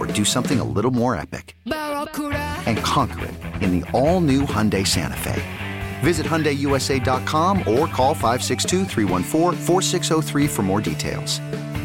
[0.00, 1.56] or do something a little more epic?
[1.64, 5.42] And conquer it in the all-new Hyundai Santa Fe.
[6.00, 8.84] Visit HyundaiUSA.com or call 562
[10.48, 11.38] for more details.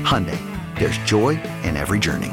[0.04, 0.40] Hyundai,
[0.80, 2.32] there's joy in every journey.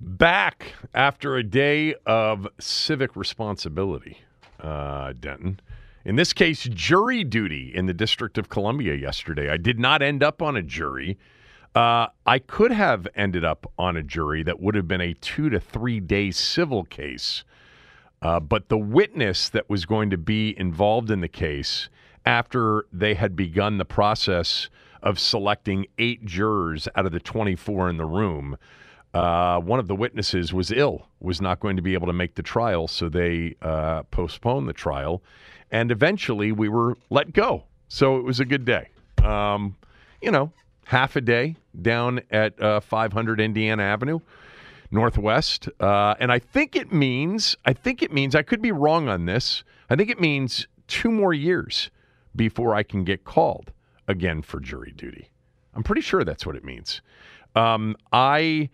[0.00, 4.18] Back after a day of civic responsibility,
[4.60, 5.60] uh, Denton.
[6.04, 9.48] In this case, jury duty in the District of Columbia yesterday.
[9.50, 11.16] I did not end up on a jury.
[11.74, 15.50] Uh, I could have ended up on a jury that would have been a two
[15.50, 17.44] to three day civil case.
[18.22, 21.88] Uh, but the witness that was going to be involved in the case
[22.24, 24.70] after they had begun the process
[25.02, 28.56] of selecting eight jurors out of the 24 in the room,
[29.12, 32.34] uh, one of the witnesses was ill, was not going to be able to make
[32.34, 35.22] the trial, so they uh, postponed the trial.
[35.70, 37.64] And eventually we were let go.
[37.88, 38.88] So it was a good day.
[39.22, 39.76] Um,
[40.22, 40.50] you know,
[40.84, 44.20] half a day down at uh, 500 Indiana Avenue
[44.90, 49.08] Northwest, uh, and I think it means I think it means I could be wrong
[49.08, 49.64] on this.
[49.90, 51.90] I think it means two more years
[52.36, 53.72] before I can get called
[54.06, 55.30] again for jury duty.
[55.74, 57.02] I'm pretty sure that's what it means.
[57.56, 58.70] Um, I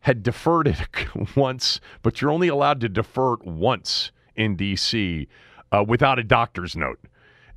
[0.00, 0.78] had deferred it
[1.36, 5.26] once, but you're only allowed to defer it once in DC
[5.72, 7.00] uh, without a doctor's note.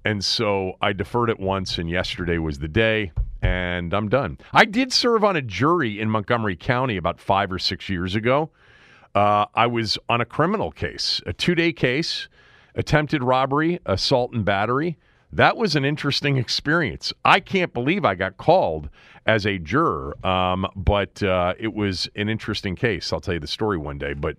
[0.05, 4.37] And so I deferred it once, and yesterday was the day and I'm done.
[4.53, 8.49] I did serve on a jury in Montgomery County about five or six years ago.
[9.15, 12.27] Uh, I was on a criminal case, a two day case,
[12.75, 14.97] attempted robbery, assault, and battery.
[15.31, 17.11] That was an interesting experience.
[17.25, 18.89] I can't believe I got called
[19.25, 23.11] as a juror, um, but uh, it was an interesting case.
[23.11, 24.13] I'll tell you the story one day.
[24.13, 24.37] But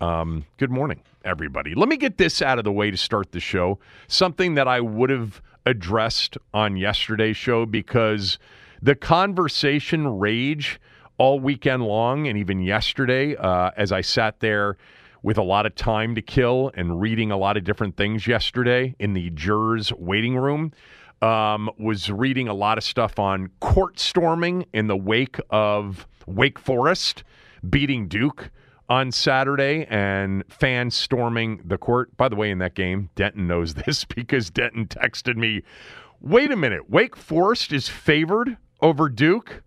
[0.00, 1.74] um, good morning, everybody.
[1.74, 3.78] Let me get this out of the way to start the show.
[4.08, 8.38] Something that I would have addressed on yesterday's show because
[8.80, 10.80] the conversation rage
[11.18, 14.76] all weekend long and even yesterday uh, as I sat there
[15.22, 18.94] with a lot of time to kill and reading a lot of different things yesterday
[18.98, 20.72] in the jurors waiting room.
[21.20, 26.58] Um, was reading a lot of stuff on court storming in the wake of Wake
[26.58, 27.22] Forest
[27.70, 28.50] beating Duke
[28.92, 32.14] on Saturday and fans storming the court.
[32.18, 35.62] By the way, in that game, Denton knows this because Denton texted me,
[36.20, 39.62] wait a minute, Wake Forest is favored over Duke?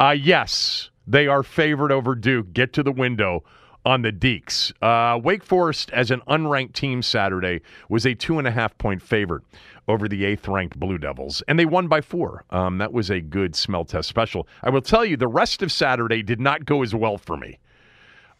[0.00, 2.54] Uh, yes, they are favored over Duke.
[2.54, 3.44] Get to the window
[3.84, 4.72] on the Deeks.
[4.80, 7.60] Uh, Wake Forest, as an unranked team Saturday,
[7.90, 9.42] was a two and a half point favorite
[9.88, 12.46] over the eighth ranked Blue Devils, and they won by four.
[12.48, 14.48] Um, that was a good smell test special.
[14.62, 17.58] I will tell you, the rest of Saturday did not go as well for me.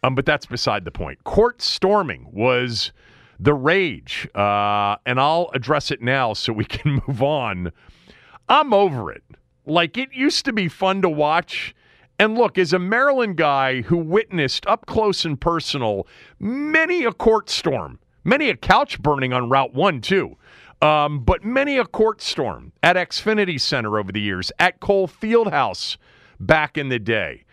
[0.03, 1.23] Um, but that's beside the point.
[1.23, 2.91] Court storming was
[3.39, 7.71] the rage, uh, and I'll address it now so we can move on.
[8.49, 9.23] I'm over it.
[9.65, 11.75] Like it used to be fun to watch.
[12.19, 16.07] And look, as a Maryland guy who witnessed up close and personal
[16.39, 20.37] many a court storm, many a couch burning on Route 1, too,
[20.81, 25.97] um, but many a court storm at Xfinity Center over the years, at Cole Fieldhouse
[26.39, 27.43] back in the day.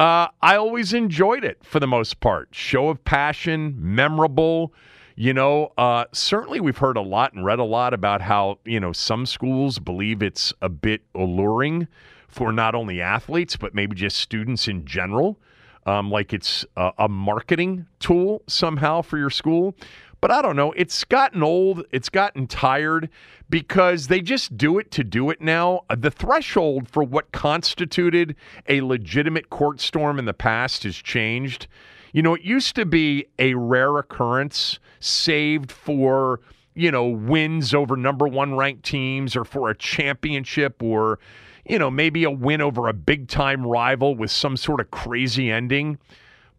[0.00, 2.48] Uh, I always enjoyed it for the most part.
[2.52, 4.72] Show of passion, memorable.
[5.14, 8.80] You know, uh, certainly we've heard a lot and read a lot about how, you
[8.80, 11.86] know, some schools believe it's a bit alluring
[12.28, 15.38] for not only athletes, but maybe just students in general.
[15.84, 19.74] Um, like it's a, a marketing tool somehow for your school.
[20.20, 20.72] But I don't know.
[20.72, 21.84] It's gotten old.
[21.90, 23.08] It's gotten tired
[23.48, 25.80] because they just do it to do it now.
[25.88, 28.36] Uh, The threshold for what constituted
[28.68, 31.66] a legitimate court storm in the past has changed.
[32.12, 36.40] You know, it used to be a rare occurrence saved for,
[36.74, 41.18] you know, wins over number one ranked teams or for a championship or,
[41.64, 45.50] you know, maybe a win over a big time rival with some sort of crazy
[45.50, 45.98] ending.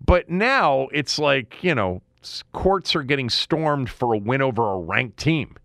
[0.04, 2.02] But now it's like, you know,
[2.54, 5.56] courts are getting stormed for a win over a ranked team.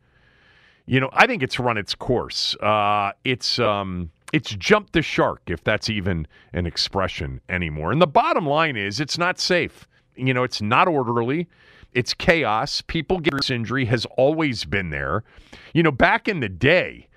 [0.86, 2.54] You know, I think it's run its course.
[2.56, 7.92] Uh, it's um, it's jumped the shark, if that's even an expression anymore.
[7.92, 9.88] And the bottom line is, it's not safe.
[10.14, 11.48] You know, it's not orderly.
[11.92, 12.82] It's chaos.
[12.82, 15.24] People get injury has always been there.
[15.72, 17.08] You know, back in the day,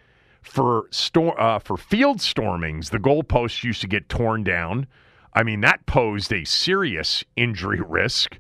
[0.41, 4.87] for stor- uh, for field stormings, the goalposts used to get torn down.
[5.33, 8.39] I mean, that posed a serious injury risk.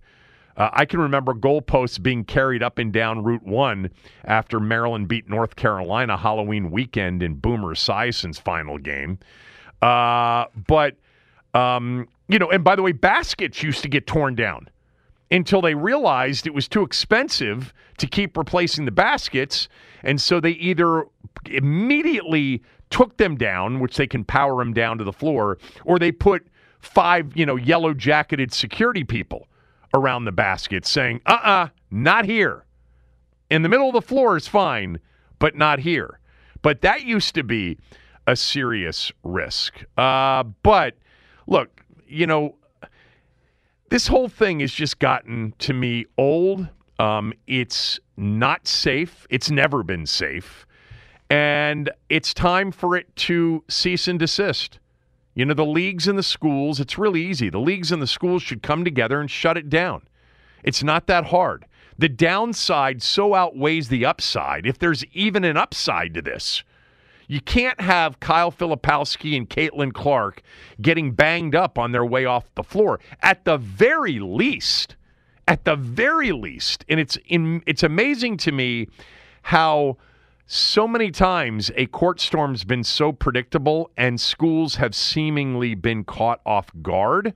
[0.59, 3.89] Uh, I can remember goalposts being carried up and down Route 1
[4.25, 9.17] after Maryland beat North Carolina Halloween weekend in Boomer Esiason's final game.
[9.81, 10.97] Uh, but,
[11.53, 14.69] um, you know, and by the way, baskets used to get torn down
[15.31, 19.69] until they realized it was too expensive to keep replacing the baskets.
[20.03, 21.05] And so they either
[21.45, 26.11] immediately took them down, which they can power them down to the floor, or they
[26.11, 26.45] put
[26.79, 29.47] five, you know, yellow jacketed security people
[29.93, 32.65] around the basket saying, uh uh not here.
[33.49, 34.99] In the middle of the floor is fine,
[35.39, 36.19] but not here.
[36.61, 37.77] But that used to be
[38.27, 39.83] a serious risk.
[39.97, 40.95] Uh, but
[41.47, 42.55] look, you know,
[43.89, 46.67] this whole thing has just gotten to me old.
[46.99, 49.25] Um, it's not safe.
[49.29, 50.67] It's never been safe.
[51.31, 54.79] And it's time for it to cease and desist.
[55.39, 57.49] You know, the leagues and the schools, it's really easy.
[57.49, 60.01] The leagues and the schools should come together and shut it down.
[60.65, 61.63] It's not that hard.
[61.97, 66.65] The downside so outweighs the upside, if there's even an upside to this.
[67.29, 70.41] You can't have Kyle Filipowski and Caitlin Clark
[70.81, 72.99] getting banged up on their way off the floor.
[73.21, 74.97] At the very least,
[75.47, 78.89] at the very least, and it's in, it's amazing to me
[79.43, 79.95] how
[80.51, 86.41] so many times a court storm's been so predictable and schools have seemingly been caught
[86.43, 87.35] off guard.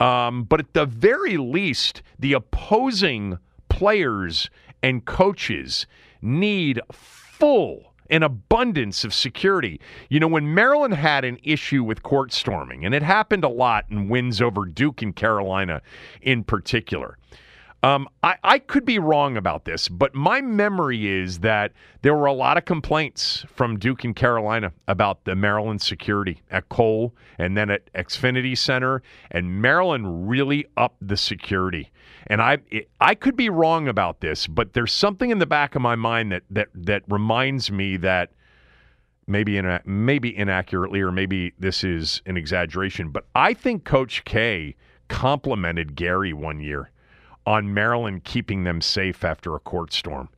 [0.00, 3.36] Um, but at the very least, the opposing
[3.68, 4.48] players
[4.82, 5.86] and coaches
[6.22, 9.78] need full an abundance of security.
[10.08, 13.84] You know, when Maryland had an issue with court storming, and it happened a lot
[13.90, 15.82] in wins over Duke and Carolina
[16.22, 17.18] in particular.
[17.84, 22.26] Um, I, I could be wrong about this, but my memory is that there were
[22.26, 27.56] a lot of complaints from Duke and Carolina about the Maryland security at Cole and
[27.56, 29.02] then at Xfinity Center,
[29.32, 31.90] and Maryland really upped the security.
[32.28, 35.74] And I it, I could be wrong about this, but there's something in the back
[35.74, 38.30] of my mind that that that reminds me that
[39.26, 44.76] maybe in maybe inaccurately or maybe this is an exaggeration, but I think Coach K
[45.08, 46.91] complimented Gary one year
[47.46, 50.28] on Maryland keeping them safe after a court storm.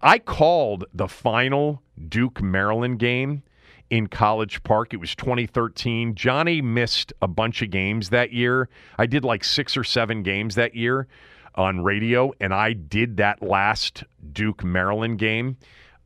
[0.00, 3.42] I called the final Duke Maryland game
[3.90, 4.94] in College Park.
[4.94, 6.14] It was 2013.
[6.14, 8.68] Johnny missed a bunch of games that year.
[8.98, 11.08] I did like six or seven games that year
[11.54, 15.56] on radio, and I did that last Duke Maryland game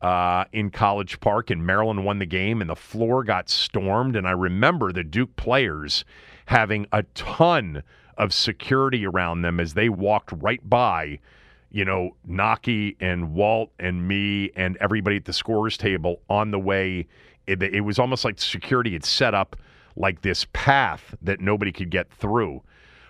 [0.01, 4.15] uh, in College Park, and Maryland won the game, and the floor got stormed.
[4.15, 6.03] And I remember the Duke players
[6.47, 7.83] having a ton
[8.17, 11.19] of security around them as they walked right by,
[11.71, 16.59] you know, Knoche and Walt and me and everybody at the scorers table on the
[16.59, 17.07] way.
[17.47, 19.55] It, it was almost like security had set up
[19.95, 22.61] like this path that nobody could get through.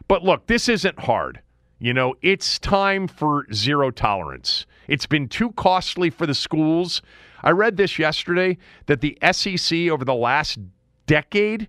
[0.08, 1.42] But look, this isn't hard.
[1.80, 4.66] You know, it's time for zero tolerance.
[4.88, 7.02] It's been too costly for the schools.
[7.42, 10.60] I read this yesterday that the SEC over the last
[11.08, 11.68] decade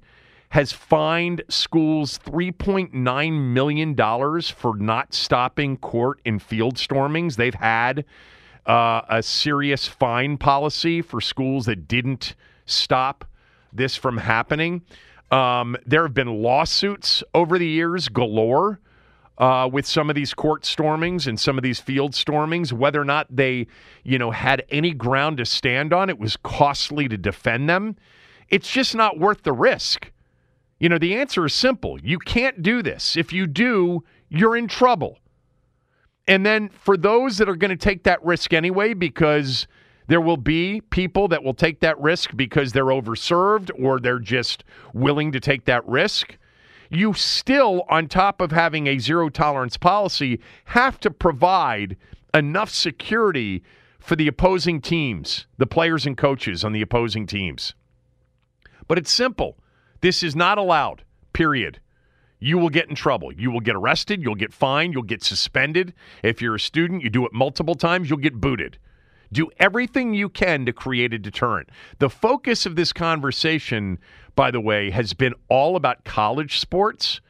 [0.54, 7.34] has fined schools $3.9 million for not stopping court and field stormings.
[7.34, 8.04] They've had
[8.64, 13.24] uh, a serious fine policy for schools that didn't stop
[13.72, 14.82] this from happening.
[15.32, 18.78] Um, there have been lawsuits over the years galore
[19.38, 22.72] uh, with some of these court stormings and some of these field stormings.
[22.72, 23.66] Whether or not they,
[24.04, 27.96] you know, had any ground to stand on, it was costly to defend them.
[28.50, 30.12] It's just not worth the risk.
[30.78, 32.00] You know, the answer is simple.
[32.00, 33.16] You can't do this.
[33.16, 35.18] If you do, you're in trouble.
[36.26, 39.66] And then for those that are going to take that risk anyway, because
[40.06, 44.64] there will be people that will take that risk because they're overserved or they're just
[44.92, 46.36] willing to take that risk.
[46.90, 51.96] You still, on top of having a zero tolerance policy, have to provide
[52.34, 53.62] enough security
[53.98, 57.74] for the opposing teams, the players and coaches on the opposing teams.
[58.86, 59.56] But it's simple.
[60.04, 61.80] This is not allowed, period.
[62.38, 63.32] You will get in trouble.
[63.32, 64.22] You will get arrested.
[64.22, 64.92] You'll get fined.
[64.92, 65.94] You'll get suspended.
[66.22, 68.76] If you're a student, you do it multiple times, you'll get booted.
[69.32, 71.70] Do everything you can to create a deterrent.
[72.00, 73.98] The focus of this conversation,
[74.36, 77.22] by the way, has been all about college sports.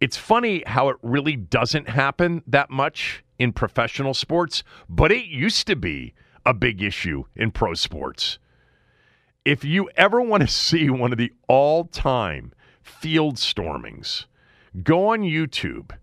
[0.00, 5.68] It's funny how it really doesn't happen that much in professional sports, but it used
[5.68, 8.40] to be a big issue in pro sports.
[9.44, 12.52] If you ever want to see one of the all time
[12.82, 14.26] field stormings,
[14.82, 15.96] go on YouTube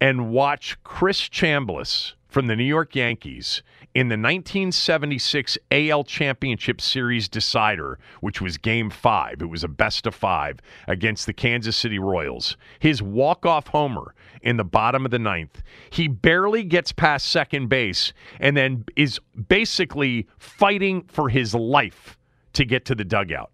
[0.00, 3.62] and watch Chris Chambliss from the New York Yankees
[3.94, 9.42] in the 1976 AL Championship Series decider, which was game five.
[9.42, 12.56] It was a best of five against the Kansas City Royals.
[12.80, 17.68] His walk off homer in the bottom of the ninth, he barely gets past second
[17.68, 22.16] base and then is basically fighting for his life
[22.54, 23.50] to get to the dugout.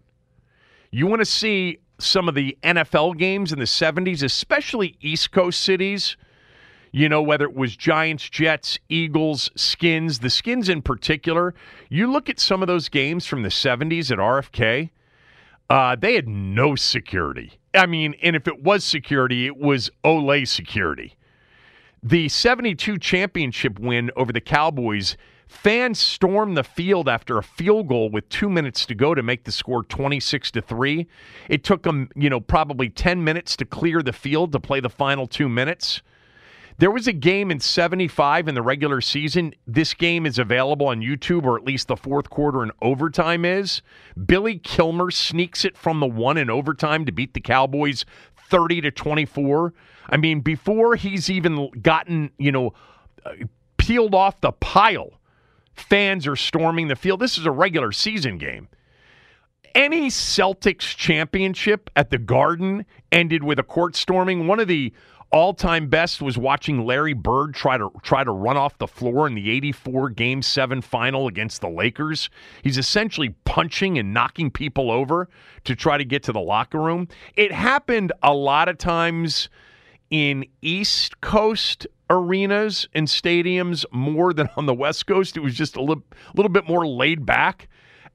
[0.91, 5.61] You want to see some of the NFL games in the 70s, especially East Coast
[5.61, 6.17] cities
[6.91, 11.53] you know, whether it was Giants, Jets, Eagles, Skins, the Skins in particular,
[11.89, 14.89] you look at some of those games from the 70s at RFK,
[15.69, 17.59] uh, they had no security.
[17.73, 21.15] I mean, and if it was security, it was Olay security.
[22.01, 25.15] The 72 championship win over the Cowboys,
[25.49, 29.43] fans stormed the field after a field goal with two minutes to go to make
[29.43, 31.07] the score 26 to 3.
[31.49, 34.89] It took them, you know, probably 10 minutes to clear the field to play the
[34.89, 36.01] final two minutes.
[36.77, 39.53] There was a game in 75 in the regular season.
[39.67, 43.81] This game is available on YouTube, or at least the fourth quarter and overtime is.
[44.25, 48.05] Billy Kilmer sneaks it from the one in overtime to beat the Cowboys
[48.49, 49.73] 30 to 24.
[50.09, 52.73] I mean, before he's even gotten, you know,
[53.25, 53.31] uh,
[53.77, 55.18] peeled off the pile,
[55.79, 57.19] fans are storming the field.
[57.19, 58.67] This is a regular season game.
[59.75, 64.47] Any Celtics championship at the Garden ended with a court storming.
[64.47, 64.93] One of the
[65.31, 69.35] all-time best was watching Larry Bird try to try to run off the floor in
[69.35, 72.29] the 84 game 7 final against the Lakers.
[72.63, 75.29] He's essentially punching and knocking people over
[75.65, 77.07] to try to get to the locker room.
[77.35, 79.49] It happened a lot of times
[80.09, 85.37] in East Coast arenas and stadiums more than on the West Coast.
[85.37, 86.03] It was just a little,
[86.35, 87.67] little bit more laid back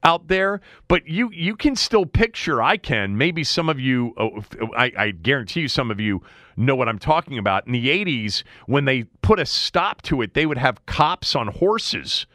[0.03, 2.61] out there, but you you can still picture.
[2.61, 3.17] I can.
[3.17, 4.13] Maybe some of you.
[4.17, 4.43] Oh,
[4.77, 6.21] I, I guarantee you, some of you
[6.55, 7.65] know what I'm talking about.
[7.65, 11.47] In the '80s, when they put a stop to it, they would have cops on
[11.47, 12.27] horses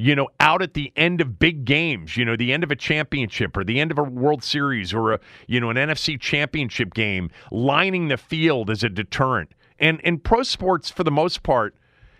[0.00, 2.76] you know, out at the end of big games, you know, the end of a
[2.76, 6.94] championship or the end of a World Series or a, you know, an NFC championship
[6.94, 9.52] game, lining the field as a deterrent.
[9.78, 11.74] And and pro sports for the most part,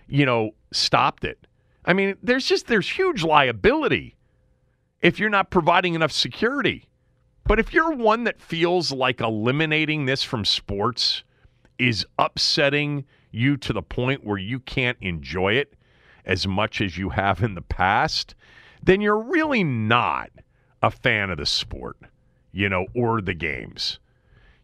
[0.07, 1.47] you know, stopped it.
[1.85, 4.17] I mean, there's just there's huge liability
[5.01, 6.89] if you're not providing enough security.
[7.45, 11.25] But if you're one that feels like eliminating this from sports
[11.79, 15.75] is upsetting you to the point where you can't enjoy it
[16.27, 18.35] as much as you have in the past,
[18.83, 20.31] then you're really not
[20.83, 21.97] a fan of the sport,
[22.53, 23.99] you know, or the games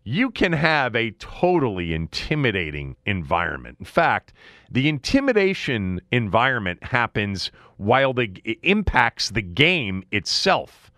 [0.05, 3.79] you can have a totally intimidating environment.
[3.81, 4.35] In fact,
[4.71, 10.91] the intimidation environment happens while the, it impacts the game itself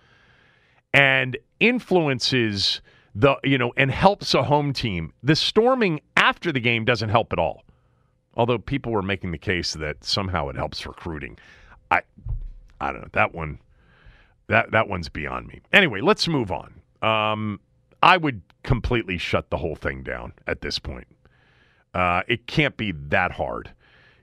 [0.92, 2.80] and influences
[3.14, 5.12] the, you know, and helps a home team.
[5.22, 7.62] The storming after the game doesn't help at all.
[8.34, 11.38] Although people were making the case that somehow it helps recruiting.
[11.90, 12.02] I
[12.78, 13.08] I don't know.
[13.12, 13.60] That one
[14.48, 15.62] that that one's beyond me.
[15.72, 16.74] Anyway, let's move on.
[17.00, 17.60] Um,
[18.02, 21.06] I would completely shut the whole thing down at this point.
[21.94, 23.70] Uh, it can't be that hard.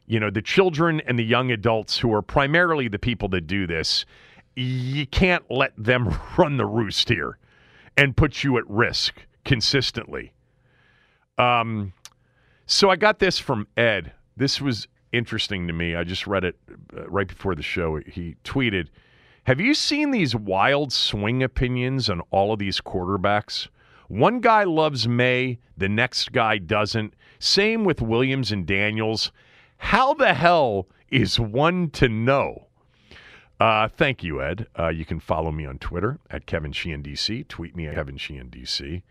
[0.06, 3.66] You know, the children and the young adults who are primarily the people that do
[3.66, 4.06] this,
[4.56, 7.40] you can't let them run the roost here
[7.98, 10.34] and put you at risk consistently.
[11.38, 11.94] Um,
[12.66, 14.12] so I got this from Ed.
[14.36, 15.96] This was interesting to me.
[15.96, 16.58] I just read it
[16.96, 18.02] uh, right before the show.
[18.06, 18.90] He tweeted,
[19.46, 23.70] have you seen these wild swing opinions on all of these quarterbacks?
[24.14, 27.16] One guy loves Maye, the next guy doesn't.
[27.40, 29.32] Same with Williams and Daniels.
[29.78, 32.68] How the hell is one to know?
[33.60, 34.68] Uh, thank you, Ed.
[34.78, 37.48] Uh, you can follow me on Twitter at Kevin Sheehan DC.
[37.48, 39.02] Tweet me at Kevin Sheehan DC.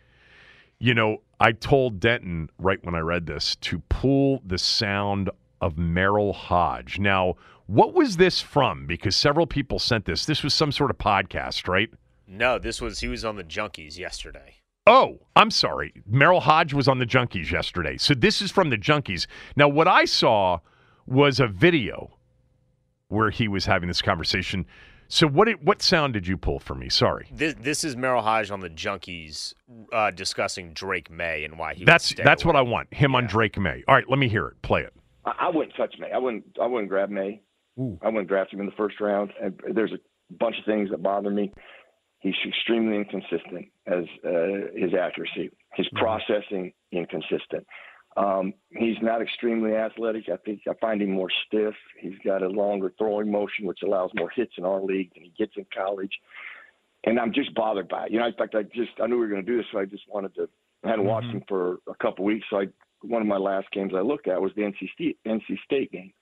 [0.78, 5.30] You know, I told Denton right when I read this to pull the sound
[5.60, 7.00] of Merril Hoge.
[7.00, 7.34] Now,
[7.66, 8.86] what was this from?
[8.86, 10.26] Because several people sent this.
[10.26, 11.90] This was some sort of podcast, right?
[12.28, 14.61] No, this was he was on the Junkies yesterday.
[14.86, 15.92] Oh, I'm sorry.
[16.10, 17.96] Merril Hoge was on the Junkies yesterday.
[17.96, 19.26] So this is from the Junkies.
[19.54, 20.58] Now, what I saw
[21.06, 22.16] was a video
[23.08, 24.66] where he was having this conversation.
[25.06, 26.88] So what did, what sound did you pull for me?
[26.88, 27.28] Sorry.
[27.30, 29.54] This, this is Merril Hoge on the Junkies
[29.92, 31.84] uh, discussing Drake Maye and why he.
[31.84, 32.48] That's that's away.
[32.48, 32.92] what I want.
[32.92, 33.18] Him yeah.
[33.18, 33.84] on Drake Maye.
[33.86, 34.62] All right, let me hear it.
[34.62, 34.94] Play it.
[35.24, 36.10] I, I wouldn't touch Maye.
[36.12, 36.44] I wouldn't.
[36.60, 37.42] I wouldn't grab Maye.
[37.78, 37.98] Ooh.
[38.02, 39.32] I wouldn't draft him in the first round.
[39.40, 41.52] And there's a bunch of things that bother me.
[42.20, 45.98] He's extremely inconsistent as uh, his accuracy, his mm-hmm.
[45.98, 47.66] processing inconsistent.
[48.16, 50.28] Um, he's not extremely athletic.
[50.28, 51.74] I think I find him more stiff.
[51.98, 55.32] He's got a longer throwing motion, which allows more hits in our league than he
[55.38, 56.12] gets in college.
[57.04, 58.12] And I'm just bothered by it.
[58.12, 59.78] You know, in fact, I just I knew we were going to do this, so
[59.78, 60.48] I just wanted to.
[60.84, 61.10] I hadn't mm-hmm.
[61.10, 62.66] watched him for a couple weeks, so I
[63.02, 66.12] one of my last games I looked at was the NC State NC State game,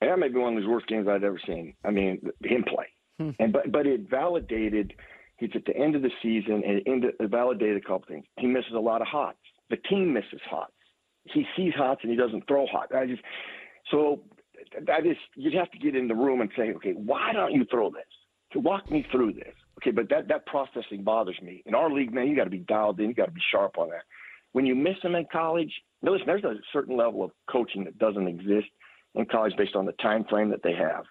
[0.00, 1.74] and that may be one of the worst games I'd ever seen.
[1.84, 2.86] I mean, him play,
[3.18, 3.30] hmm.
[3.38, 4.94] and but but it validated.
[5.38, 8.24] He's at the end of the season, and it validated a couple things.
[8.38, 9.38] He misses a lot of hots.
[9.70, 10.72] The team misses hots.
[11.24, 12.94] He sees hots and he doesn't throw hot.
[12.94, 13.22] I just
[13.90, 14.22] so
[14.86, 17.64] that is you'd have to get in the room and say, okay, why don't you
[17.70, 18.02] throw this?
[18.52, 19.54] To walk me through this.
[19.80, 21.62] Okay, but that that processing bothers me.
[21.66, 23.08] In our league, man, you got to be dialed in.
[23.08, 24.02] You got to be sharp on that.
[24.52, 25.72] When you miss them in college,
[26.02, 28.68] now listen, there's a certain level of coaching that doesn't exist
[29.14, 31.04] in college based on the time frame that they have.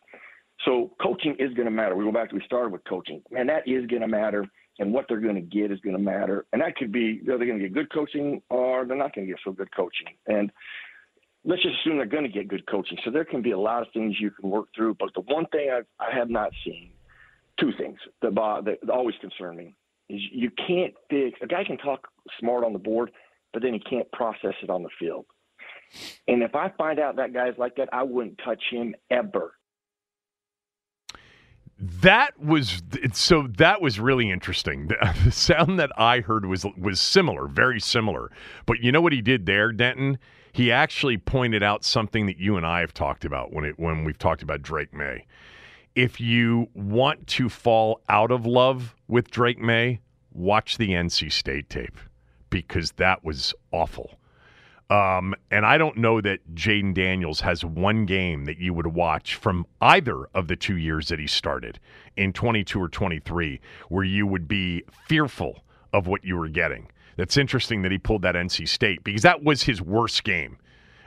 [0.65, 1.95] So coaching is going to matter.
[1.95, 4.45] We go back to we started with coaching, and that is going to matter,
[4.79, 7.37] and what they're going to get is going to matter, and that could be they're
[7.37, 10.51] going to get good coaching or they're not going to get so good coaching, and
[11.43, 12.97] let's just assume they're going to get good coaching.
[13.03, 15.45] So there can be a lot of things you can work through, but the one
[15.47, 16.91] thing I've, I have not seen,
[17.59, 19.75] two things that, that always concern me
[20.09, 22.07] is you can't fix a guy can talk
[22.39, 23.11] smart on the board,
[23.53, 25.25] but then he can't process it on the field.
[26.27, 29.53] And if I find out that guy's like that, I wouldn't touch him ever.
[31.83, 33.47] That was so.
[33.57, 34.91] That was really interesting.
[35.23, 38.31] The, sound that I heard was was similar, very similar.
[38.67, 40.19] But you know what he did there, Denton?
[40.53, 44.03] He actually pointed out something that you and I have talked about when it when
[44.03, 45.25] we've talked about Drake Maye.
[45.95, 51.67] If you want to fall out of love with Drake Maye, watch the NC State
[51.69, 51.97] tape
[52.51, 54.19] because that was awful.
[54.91, 59.35] Um, and I don't know that Jayden Daniels has one game that you would watch
[59.35, 61.79] from either of the two years that he started
[62.17, 66.89] in 22 or 23 where you would be fearful of what you were getting.
[67.15, 70.57] That's interesting that he pulled that NC State because that was his worst game.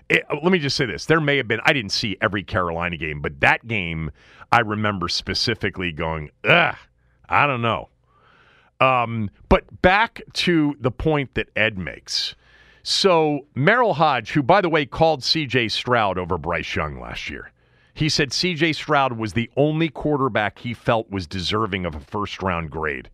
[0.09, 1.05] It, let me just say this.
[1.05, 4.11] There may have been, I didn't see every Carolina game, but that game
[4.51, 6.77] I remember specifically going, ugh,
[7.29, 7.91] I don't know.
[8.81, 12.35] Um, but back to the point that Ed makes.
[12.87, 15.69] So Merril Hoge, who by the way called C.J.
[15.69, 17.51] Stroud over Bryce Young last year,
[17.95, 18.75] he said C.J.
[18.75, 23.09] Stroud was the only quarterback he felt was deserving of a first round grade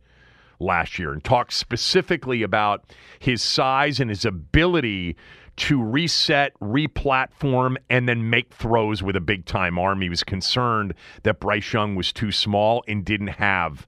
[0.58, 5.16] last year, and talked specifically about his size and his ability
[5.56, 10.00] to reset, replatform, and then make throws with a big time arm.
[10.00, 13.86] He was concerned that Bryce Young was too small and didn't have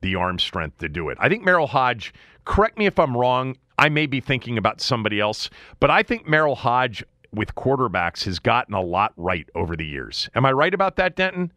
[0.00, 1.18] the arm strength to do it.
[1.20, 5.20] I think Merril Hoge, correct me if I'm wrong, I may be thinking about somebody
[5.20, 9.84] else, but I think Merril Hoge with quarterbacks has gotten a lot right over the
[9.84, 10.28] years.
[10.34, 11.52] Am I right about that, Denton?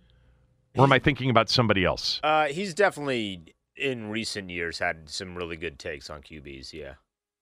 [0.75, 2.19] Or am I thinking about somebody else?
[2.23, 6.73] Uh, he's definitely in recent years had some really good takes on QBs.
[6.73, 6.93] Yeah.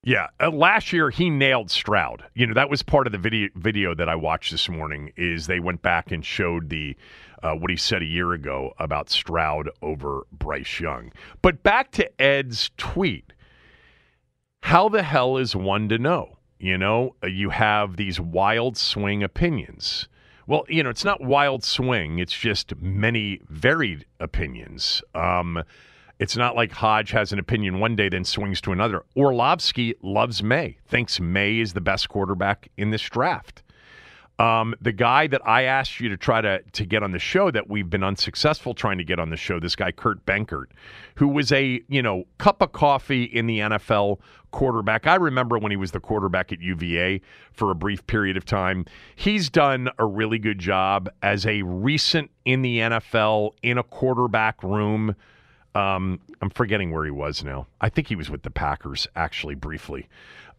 [0.04, 2.26] Yeah, uh, last year he nailed Stroud.
[2.36, 5.12] You know that was part of the video video that I watched this morning.
[5.18, 6.96] Is they went back and showed the
[7.42, 11.12] uh, what he said a year ago about Stroud over Bryce Young.
[11.42, 13.34] But back to Ed's tweet.
[14.66, 16.40] How the hell is one to know?
[16.58, 20.08] You know, uh, you have these wild swing opinions.
[20.48, 25.04] Well, you know, it's not wild swing, it's just many varied opinions.
[25.14, 25.64] Um,
[26.18, 29.06] it's not like Hoge has an opinion one day, then swings to another.
[29.16, 33.62] Orlovsky loves Maye, thinks Maye is the best quarterback in this draft.
[34.38, 37.52] Um, the guy that I asked you to try to to get on the show
[37.52, 40.66] that we've been unsuccessful trying to get on the show, this guy Kurt Benkert,
[41.16, 44.20] who was a you know cup of coffee in the NFL
[44.56, 45.06] quarterback.
[45.08, 47.22] I remember when he was the quarterback at UVA
[47.54, 48.86] for a brief period of time.
[49.16, 54.64] He's done a really good job as a recent in the NFL in a quarterback
[54.64, 55.16] room
[55.76, 57.68] Um, I'm forgetting where he was now.
[57.82, 60.08] I think he was with the Packers actually briefly,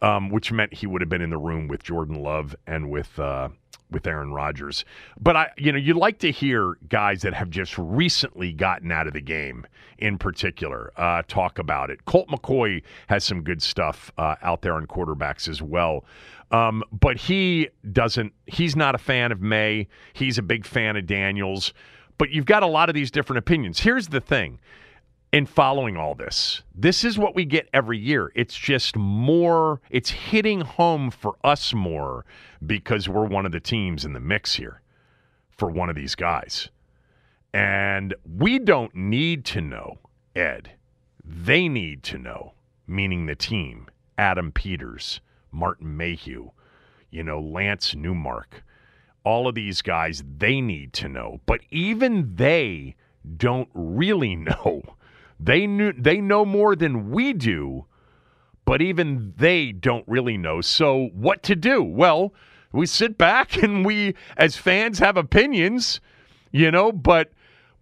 [0.02, 3.18] um, which meant he would have been in the room with Jordan Love and with
[3.18, 3.48] uh,
[3.90, 4.84] with Aaron Rodgers.
[5.20, 9.06] But I, you know, you like to hear guys that have just recently gotten out
[9.06, 9.66] of the game,
[9.98, 12.04] in particular, uh, talk about it.
[12.04, 16.04] Colt McCoy has some good stuff uh, out there on quarterbacks as well.
[16.50, 18.32] Um, but he doesn't.
[18.46, 19.88] He's not a fan of Maye.
[20.12, 21.72] He's a big fan of Daniels.
[22.18, 23.80] But you've got a lot of these different opinions.
[23.80, 24.58] Here's the thing
[25.36, 26.62] in following all this.
[26.74, 28.32] This is what we get every year.
[28.34, 32.24] It's just more, it's hitting home for us more
[32.64, 34.80] because we're one of the teams in the mix here
[35.50, 36.70] for one of these guys.
[37.52, 39.98] And we don't need to know,
[40.34, 40.70] Ed.
[41.22, 42.54] They need to know,
[42.86, 45.20] meaning the team, Adam Peters,
[45.52, 46.52] Martin Mayhew,
[47.10, 48.64] you know, Lance Newmark.
[49.22, 51.42] All of these guys, they need to know.
[51.44, 52.96] But even they
[53.36, 54.95] don't really know
[55.38, 57.86] they knew they know more than we do,
[58.64, 60.60] but even they don't really know.
[60.60, 61.82] So what to do?
[61.82, 62.32] Well,
[62.72, 66.00] we sit back and we as fans have opinions,
[66.52, 67.32] you know, but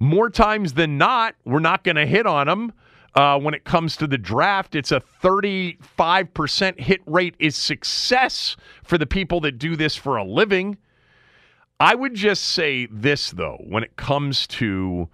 [0.01, 2.73] more times than not, we're not going to hit on them.
[3.15, 8.99] Uh, when it comes to the draft, it's a 35% hit rate is success for
[8.99, 10.77] the people that do this for a living.
[11.79, 15.09] I would just say this, though, when it comes to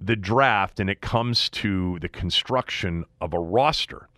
[0.00, 4.08] the draft and it comes to the construction of a roster,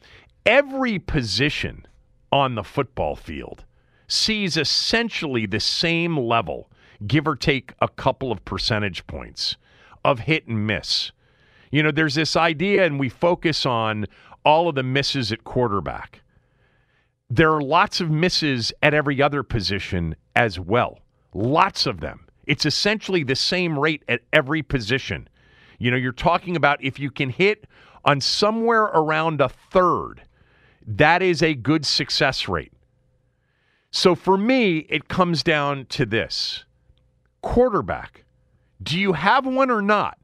[0.47, 1.87] every position
[2.31, 3.65] on the football field
[4.07, 6.71] sees essentially the same level,
[7.07, 9.57] give or take a couple of percentage points,
[10.05, 11.13] of hit and miss.
[11.71, 14.07] You know, there's this idea, and we focus on
[14.45, 16.21] all of the misses at quarterback.
[17.31, 20.99] There are lots of misses at every other position as well.
[21.33, 22.27] Lots of them.
[22.47, 25.29] It's essentially the same rate at every position.
[25.83, 27.67] You know, you're talking about if you can hit
[28.05, 30.23] on somewhere around a third,
[30.87, 32.73] that is a good success rate.
[33.91, 36.65] So for me, it comes down to this
[37.41, 38.23] quarterback.
[38.81, 40.19] Do you have one or not?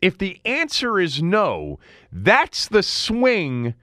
[0.00, 1.80] If the answer is no,
[2.12, 3.74] that's the swing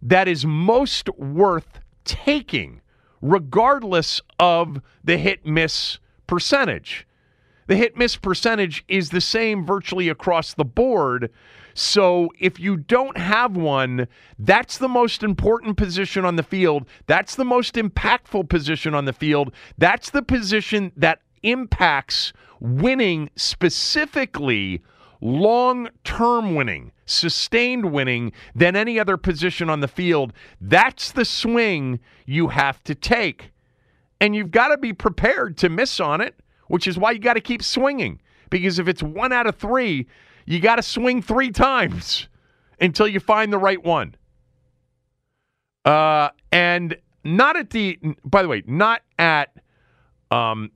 [0.00, 2.80] that is most worth taking,
[3.20, 7.08] regardless of the hit miss percentage
[7.70, 11.30] the hit miss percentage is the same virtually across the board.
[11.72, 14.08] So if you don't have one,
[14.40, 16.88] that's the most important position on the field.
[17.06, 19.52] That's the most impactful position on the field.
[19.78, 24.82] That's the position that impacts winning specifically
[25.20, 30.32] long term winning, sustained winning than any other position on the field.
[30.60, 33.52] That's the swing you have to take.
[34.20, 36.34] And you've got to be prepared to miss on it
[36.70, 38.20] which is why you got to keep swinging.
[38.48, 40.06] Because if it's one out of three,
[40.46, 42.28] you got to swing three times
[42.80, 44.14] until you find the right one.
[45.84, 49.52] Uh, and not at the, by the way, not at,
[50.30, 50.70] um,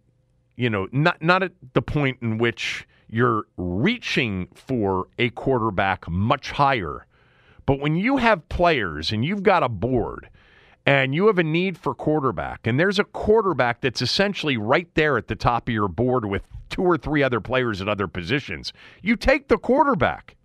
[0.57, 6.51] you know, not not at the point in which you're reaching for a quarterback much
[6.51, 7.07] higher.
[7.67, 10.29] But when you have players and you've got a board
[10.87, 15.17] and you have a need for quarterback, and there's a quarterback that's essentially right there
[15.17, 18.73] at the top of your board with two or three other players at other positions,
[19.03, 20.37] you take the quarterback.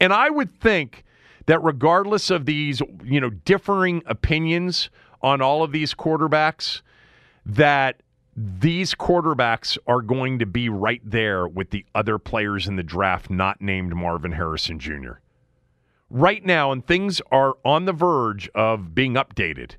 [0.00, 1.04] And I would think
[1.46, 6.82] that regardless of these, you know, differing opinions on all of these quarterbacks,
[7.44, 8.02] that
[8.36, 13.30] these quarterbacks are going to be right there with the other players in the draft
[13.30, 15.14] not named Marvin Harrison Jr
[16.12, 19.72] right now, and things are on the verge of being updated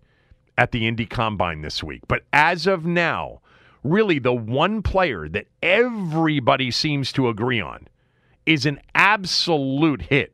[0.57, 2.01] at the Indy Combine this week.
[2.07, 3.41] But as of now,
[3.83, 7.87] really the one player that everybody seems to agree on
[8.45, 10.33] is an absolute hit.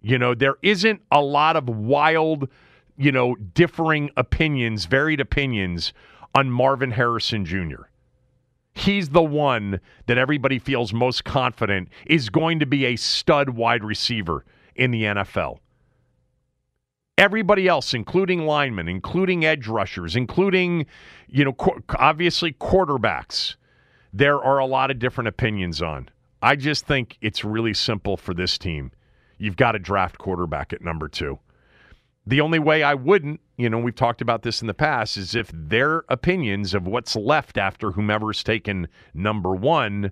[0.00, 2.48] You know, there isn't a lot of wild,
[2.96, 5.92] you know, differing opinions, varied opinions
[6.34, 7.84] on Marvin Harrison Jr.
[8.72, 13.84] He's the one that everybody feels most confident is going to be a stud wide
[13.84, 14.44] receiver
[14.76, 15.58] in the NFL.
[17.16, 20.86] Everybody else, including linemen, including edge rushers, including,
[21.28, 21.56] you know,
[21.96, 23.54] obviously quarterbacks,
[24.12, 26.08] there are a lot of different opinions on.
[26.42, 28.90] I just think it's really simple for this team.
[29.38, 31.38] You've got to draft quarterback at number two.
[32.26, 35.34] The only way I wouldn't, you know, we've talked about this in the past, is
[35.34, 40.10] if their opinions of what's left after whomever's taken number one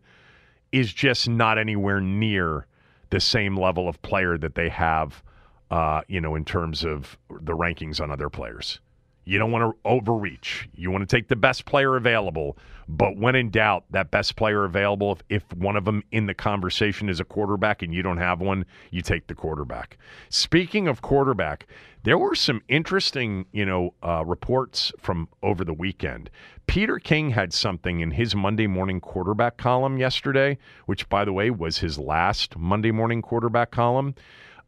[0.72, 2.66] is just not anywhere near
[3.12, 5.22] the same level of player that they have,
[5.70, 8.80] uh, you know, in terms of the rankings on other players.
[9.24, 10.68] You don't want to overreach.
[10.74, 12.58] You want to take the best player available.
[12.88, 16.34] But when in doubt, that best player available, if, if one of them in the
[16.34, 19.96] conversation is a quarterback and you don't have one, you take the quarterback.
[20.28, 21.66] Speaking of quarterback,
[22.02, 26.28] there were some interesting, you know, uh, reports from over the weekend.
[26.66, 31.50] Peter King had something in his Monday morning quarterback column yesterday, which, by the way,
[31.50, 34.14] was his last Monday morning quarterback column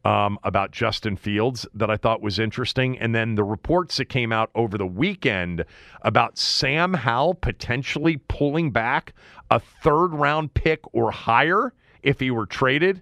[0.05, 2.97] um, about Justin Fields that I thought was interesting.
[2.99, 5.65] And then the reports that came out over the weekend
[6.03, 9.13] about Sam Howell potentially pulling back
[9.49, 13.01] a third round pick or higher if he were traded.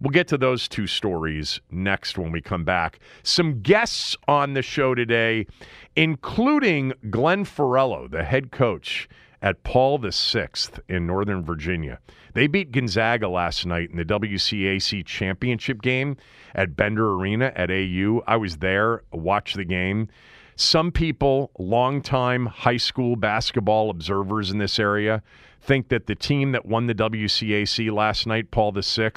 [0.00, 2.98] We'll get to those two stories next when we come back.
[3.22, 5.46] Some guests on the show today,
[5.94, 9.08] including Glenn Farello, the head coach
[9.42, 10.48] at Paul VI
[10.88, 12.00] in Northern Virginia.
[12.34, 16.16] They beat Gonzaga last night in the WCAC championship game
[16.54, 18.22] at Bender Arena at AU.
[18.26, 20.08] I was there, watched the game.
[20.56, 25.22] Some people, longtime high school basketball observers in this area,
[25.60, 29.12] think that the team that won the WCAC last night, Paul VI,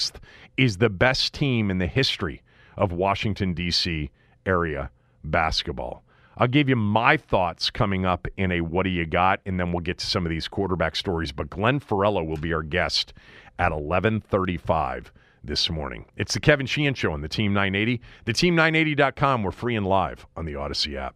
[0.58, 2.41] is the best team in the history
[2.78, 4.12] of Washington, D.C.
[4.45, 4.91] area
[5.23, 6.05] basketball.
[6.38, 9.71] I'll give you my thoughts coming up in a What Do You Got, and then
[9.71, 11.32] we'll get to some of these quarterback stories.
[11.32, 13.13] But Glenn Farello will be our guest
[13.58, 15.12] at 1135
[15.43, 16.06] this morning.
[16.17, 18.02] It's the Kevin Sheehan Show on the Team 980.
[18.26, 19.43] The Team980.com.
[19.43, 21.15] We're free and live on the Odyssey app.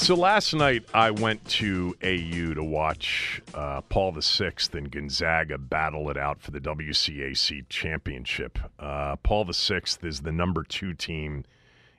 [0.00, 6.08] So last night I went to AU to watch uh, Paul VI and Gonzaga battle
[6.08, 8.58] it out for the WCAC championship.
[8.78, 11.44] Uh, Paul VI is the number two team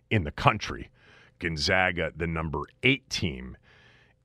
[0.10, 0.90] in the country.
[1.38, 3.56] Gonzaga, the number eight team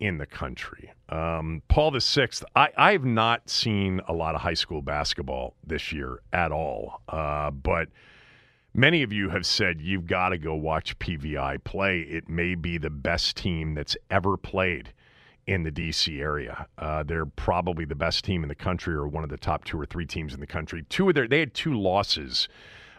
[0.01, 0.91] in the country.
[1.11, 5.93] Um, Paul VI, I, I have not seen a lot of high school basketball this
[5.93, 7.89] year at all, uh, but–
[8.77, 12.01] Many of you have said you've got to go watch PVI play.
[12.01, 14.93] It may be the best team that's ever played
[15.47, 16.67] in the DC area.
[16.77, 19.81] Uh, they're probably the best team in the country, or one of the top two
[19.81, 20.85] or three teams in the country.
[20.91, 22.49] Two of their they had two losses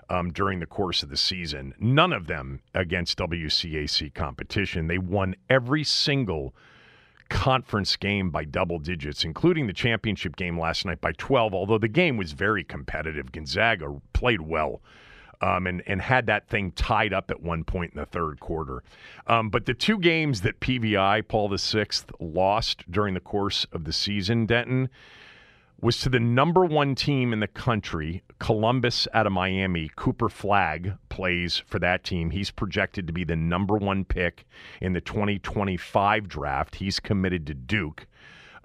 [0.09, 1.75] um, during the course of the season.
[1.79, 4.87] None of them against WCAC competition.
[4.87, 6.55] They won every single
[7.29, 11.53] conference game by double digits, including the championship game last night by 12.
[11.53, 14.81] Although the game was very competitive, Gonzaga played well
[15.41, 18.83] um, and and had that thing tied up at one point in the third quarter.
[19.27, 23.83] Um, but the two games that PVI Paul the Sixth lost during the course of
[23.83, 24.89] the season, Denton,
[25.79, 29.91] was to the number one team in the country, Columbus out of Miami.
[29.95, 32.31] Cooper Flagg plays for that team.
[32.31, 34.45] He's projected to be the number one pick
[34.81, 36.75] in the 2025 draft.
[36.75, 38.07] He's committed to Duke.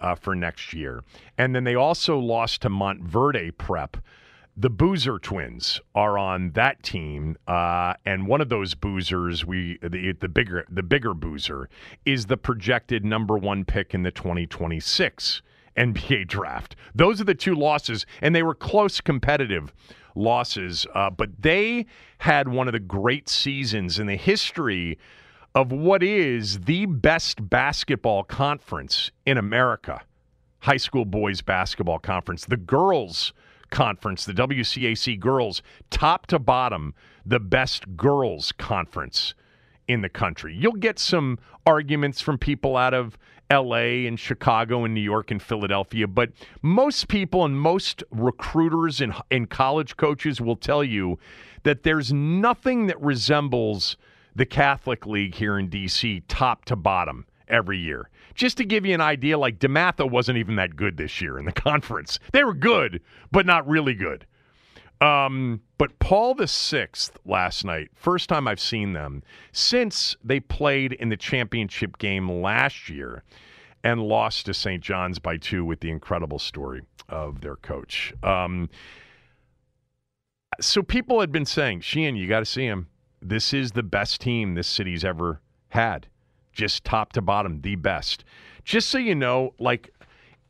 [0.00, 1.04] Uh, for next year.
[1.38, 3.98] And then they also lost to Montverde Prep,
[4.56, 10.12] the Boozer twins are on that team, uh, and one of those boozers, we the,
[10.12, 11.68] the bigger the bigger boozer,
[12.04, 15.40] is the projected number one pick in the 2026
[15.76, 16.76] NBA draft.
[16.94, 19.72] Those are the two losses, and they were close, competitive
[20.14, 21.86] losses, uh, but they
[22.18, 24.98] had one of the great seasons in the history
[25.54, 30.02] of what is the best basketball conference in America
[30.62, 32.44] high school boys basketball conference.
[32.44, 33.32] The girls
[33.72, 36.94] conference, the WCAC girls, top to bottom,
[37.26, 39.34] the best girls conference
[39.88, 40.54] in the country.
[40.54, 43.18] You'll get some arguments from people out of
[43.50, 46.30] LA and Chicago and New York and Philadelphia, but
[46.62, 51.18] most people and most recruiters and, and college coaches will tell you
[51.64, 53.96] that there's nothing that resembles
[54.34, 58.08] the Catholic League here in DC top to bottom every year.
[58.34, 61.44] Just to give you an idea, like DeMatha wasn't even that good this year in
[61.44, 62.18] the conference.
[62.32, 64.26] They were good, but not really good.
[65.00, 70.92] Um, but Paul the Sixth last night, first time I've seen them since they played
[70.92, 73.24] in the championship game last year
[73.82, 74.80] and lost to St.
[74.80, 78.14] John's by two with the incredible story of their coach.
[78.22, 78.70] Um,
[80.60, 82.86] so people had been saying, Sheehan, you got to see him.
[83.20, 85.40] This is the best team this city's ever
[85.70, 86.06] had
[86.52, 88.24] just top to bottom, the best.
[88.64, 89.92] Just so you know, like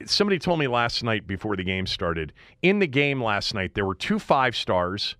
[0.04, 3.86] somebody told me last night before the game started, in the game last night, there
[3.86, 5.16] were two five stars,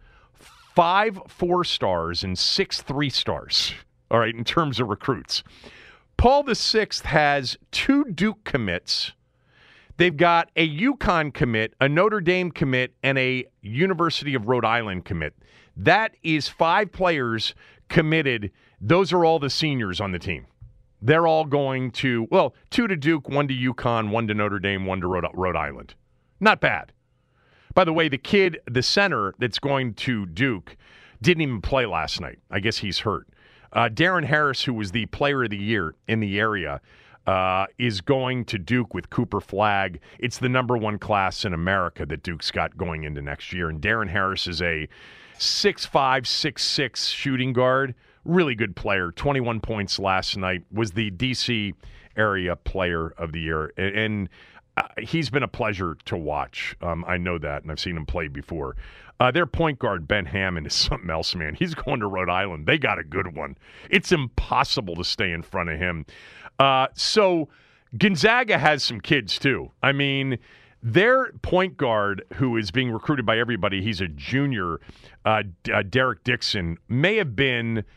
[0.75, 3.73] five four stars, and six three stars.
[4.11, 5.43] All right, in terms of recruits.
[6.19, 9.13] Paul the Sixth has two Duke commits.
[9.97, 15.05] They've got a UConn commit, a Notre Dame commit, and a University of Rhode Island
[15.05, 15.35] commit.
[15.77, 17.55] That is five players
[17.89, 18.51] committed.
[18.81, 20.47] Those are all the seniors on the team.
[21.03, 24.87] They're all going to, well, two to Duke, one to UConn, one to Notre Dame,
[24.87, 25.95] one to Rhode, Island.
[26.39, 26.93] Not bad.
[27.75, 30.77] By the way, the kid, the center that's going to Duke,
[31.21, 32.39] didn't even play last night.
[32.51, 33.27] I guess he's hurt.
[33.73, 36.81] Uh, Darren Harris, who was the player of the year in the area,
[37.27, 40.01] uh, is going to Duke with Cooper Flagg.
[40.19, 43.69] It's the number one class in America that Duke's got going into next year.
[43.69, 44.89] And Darren Harris is a
[45.39, 49.13] six-five, six-six shooting guard really good player.
[49.13, 50.65] 21 points last night.
[50.73, 51.75] Was the DC
[52.17, 53.73] area player of the year.
[53.77, 54.29] And, and
[54.77, 56.77] uh, he's been a pleasure to watch.
[56.81, 58.77] Um, I know that, and I've seen him play before.
[59.21, 61.55] Uh, their point guard, Ben Hammond, is something else, man.
[61.55, 62.67] He's going to Rhode Island.
[62.67, 63.57] They got a good one.
[63.91, 66.07] It's impossible to stay in front of him.
[66.59, 67.49] Uh, so
[67.99, 69.71] Gonzaga has some kids, too.
[69.83, 70.39] I mean,
[70.83, 74.81] their point guard, who is being recruited by everybody, he's a junior,
[75.25, 77.85] uh, uh Derek Dixon, may have been–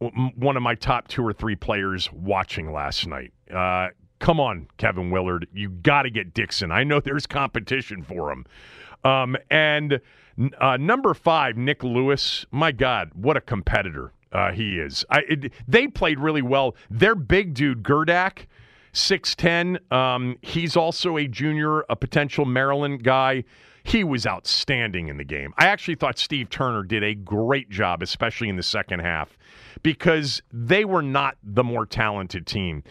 [0.00, 3.32] one of my top two or three players watching last night.
[3.54, 5.46] Uh, come on, Kevin Willard.
[5.52, 6.72] You got to get Dixon.
[6.72, 8.46] I know there's competition for him.
[9.04, 10.00] Um, and
[10.58, 12.46] uh, number five, Nick Lewis.
[12.50, 15.04] My God, what a competitor uh, he is.
[15.10, 16.76] I, it, they played really well.
[16.90, 18.46] Their big dude, Gerdak,
[18.92, 19.92] 6'10.
[19.92, 23.44] Um, he's also a junior, a potential Maryland guy.
[23.82, 25.54] He was outstanding in the game.
[25.58, 29.36] I actually thought Steve Turner did a great job, especially in the second half
[29.82, 32.82] because they were not the more talented team.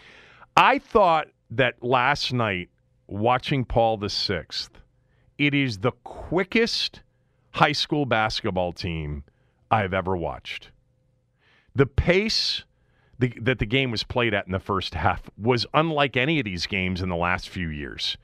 [0.56, 2.70] I thought that last night,
[3.06, 4.70] watching Paul the Sixth,
[5.38, 7.02] it is the quickest
[7.52, 9.24] high school basketball team
[9.70, 10.70] I've ever watched.
[11.74, 12.64] The pace
[13.18, 16.66] that the game was played at in the first half was unlike any of these
[16.66, 18.16] games in the last few years.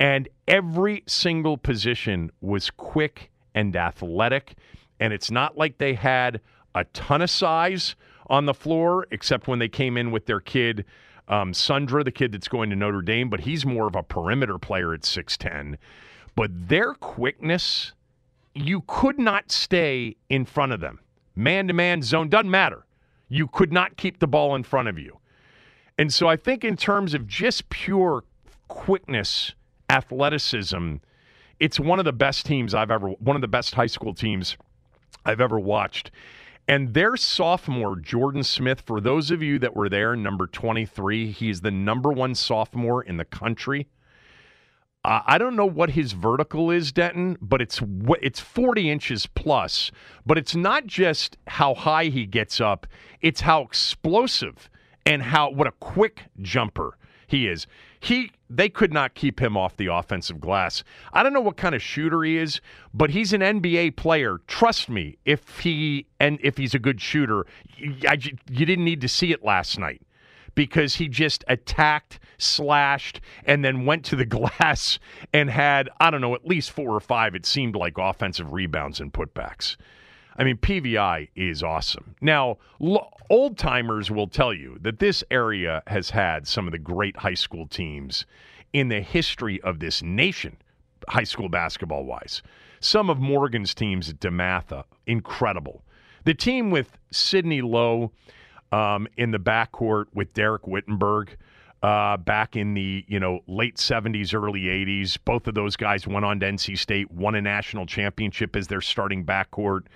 [0.00, 4.54] And every single position was quick and athletic.
[4.98, 6.40] And it's not like they had
[6.74, 7.94] a ton of size
[8.28, 10.86] on the floor, except when they came in with their kid,
[11.28, 14.58] um, Sundra, the kid that's going to Notre Dame, but he's more of a perimeter
[14.58, 15.76] player at 6'10.
[16.34, 17.92] But their quickness,
[18.54, 21.00] you could not stay in front of them.
[21.36, 22.86] Man to man zone, doesn't matter.
[23.28, 25.18] You could not keep the ball in front of you.
[25.98, 28.24] And so I think, in terms of just pure
[28.68, 29.54] quickness,
[29.90, 30.96] athleticism,
[31.58, 34.56] it's one of the best teams I've ever, one of the best high school teams
[35.26, 36.10] I've ever watched.
[36.68, 41.62] And their sophomore, Jordan Smith, for those of you that were there, number 23, he's
[41.62, 43.88] the number one sophomore in the country.
[45.02, 47.80] I don't know what his vertical is, Denton, but it's
[48.20, 49.90] it's 40 inches plus.
[50.26, 52.86] But it's not just how high he gets up;
[53.22, 54.68] it's how explosive
[55.06, 57.66] and how what a quick jumper he is.
[58.00, 60.82] He they could not keep him off the offensive glass.
[61.12, 62.60] I don't know what kind of shooter he is,
[62.92, 64.40] but he's an NBA player.
[64.46, 67.46] Trust me, if he and if he's a good shooter,
[68.08, 68.18] I,
[68.50, 70.02] you didn't need to see it last night
[70.54, 74.98] because he just attacked, slashed, and then went to the glass
[75.32, 77.34] and had I don't know at least four or five.
[77.34, 79.76] It seemed like offensive rebounds and putbacks.
[80.36, 82.14] I mean, PVI is awesome.
[82.20, 82.58] Now,
[83.28, 87.34] old timers will tell you that this area has had some of the great high
[87.34, 88.26] school teams
[88.72, 90.56] in the history of this nation,
[91.08, 92.42] high school basketball wise.
[92.80, 95.82] Some of Morgan's teams at DeMatha, incredible.
[96.24, 98.12] The team with Sidney Lowe,
[98.72, 101.30] um, in the backcourt with Dereck Whittenburg.
[101.82, 106.26] Uh, back in the you know late 70s, early 80s, both of those guys went
[106.26, 109.86] on to NC State, won a national championship as their starting backcourt.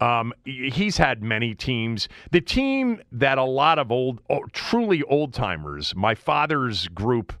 [0.00, 2.08] Um, he's had many teams.
[2.30, 7.32] The team that a lot of old, oh, truly old timers, my father's group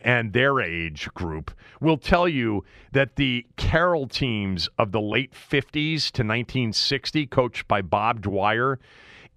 [0.00, 6.10] and their age group, will tell you that the Carroll teams of the late 50s
[6.12, 8.78] to 1960, coached by Bob Dwyer,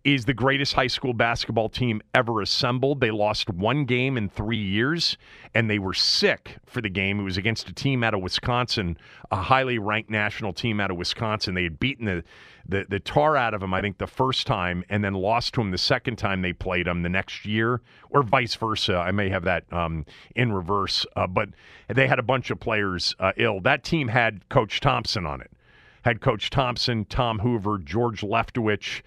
[0.04, 2.99] is the greatest high school basketball team ever assembled.
[2.99, 5.18] They lost one game in three years,
[5.54, 7.22] and they were sick for the game.
[7.22, 8.97] It was against a team out of Wisconsin,
[9.32, 11.54] a highly ranked national team out of Wisconsin.
[11.54, 12.24] They had beaten the,
[12.68, 15.62] the, the tar out of them, I think, the first time, and then lost to
[15.62, 17.80] them the second time they played them the next year,
[18.10, 18.97] or vice versa.
[18.97, 21.49] I may have that um, in reverse, uh, but
[21.88, 23.62] they had a bunch of players uh, ill.
[23.62, 25.51] That team had Coach Thompson on it.
[26.01, 29.01] Had Coach Thompson, Tom Hoover, George Leftwich,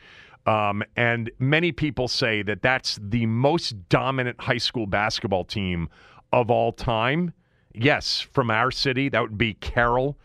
[0.46, 5.88] um, and many people say that that's the most dominant high school basketball team
[6.32, 7.32] of all time.
[7.74, 10.16] Yes, from our city, that would be Carroll.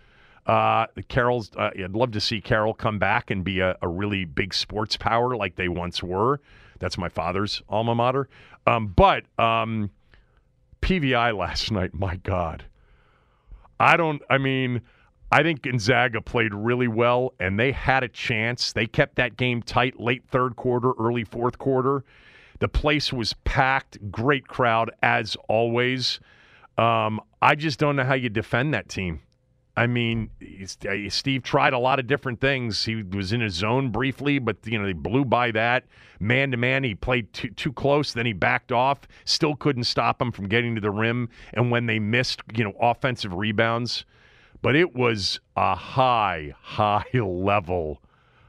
[0.46, 1.52] Uh, Carroll's.
[1.56, 4.98] Uh, I'd love to see Carroll come back and be a, a, really big sports
[4.98, 6.40] power like they once were.
[6.80, 8.28] That's my father's alma mater.
[8.66, 9.92] Um, but um,
[10.82, 12.66] PVI last night, my God,
[13.80, 14.22] I don't.
[14.30, 14.82] I mean.
[15.32, 18.74] I think Gonzaga played really well, and they had a chance.
[18.74, 22.04] They kept that game tight late third quarter, early fourth quarter.
[22.60, 26.20] The place was packed, great crowd as always.
[26.78, 29.22] Um, I just don't know how you defend that team.
[29.78, 30.30] I mean,
[30.88, 32.84] uh, Steve tried a lot of different things.
[32.84, 35.86] He was in his zone briefly, but you know they blew by that
[36.20, 36.84] man to man.
[36.84, 39.00] He played too, too close, then he backed off.
[39.24, 41.30] Still couldn't stop him from getting to the rim.
[41.54, 44.06] And when they missed, you know, offensive rebounds
[44.62, 48.02] but it was a high, high level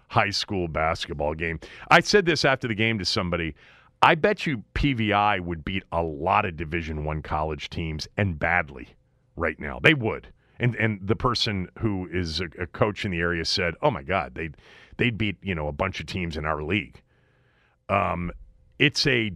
[0.09, 1.59] high school basketball game.
[1.91, 3.55] I said this after the game to somebody.
[4.03, 8.89] I bet you PVI would beat a lot of Division One college teams and badly
[9.37, 9.79] right now.
[9.83, 10.29] They would.
[10.59, 14.03] And and the person who is a, a coach in the area said, "Oh my
[14.03, 14.51] God, they
[14.97, 17.01] they'd beat you know a bunch of teams in our league."
[17.89, 18.31] Um,
[18.79, 19.33] it's a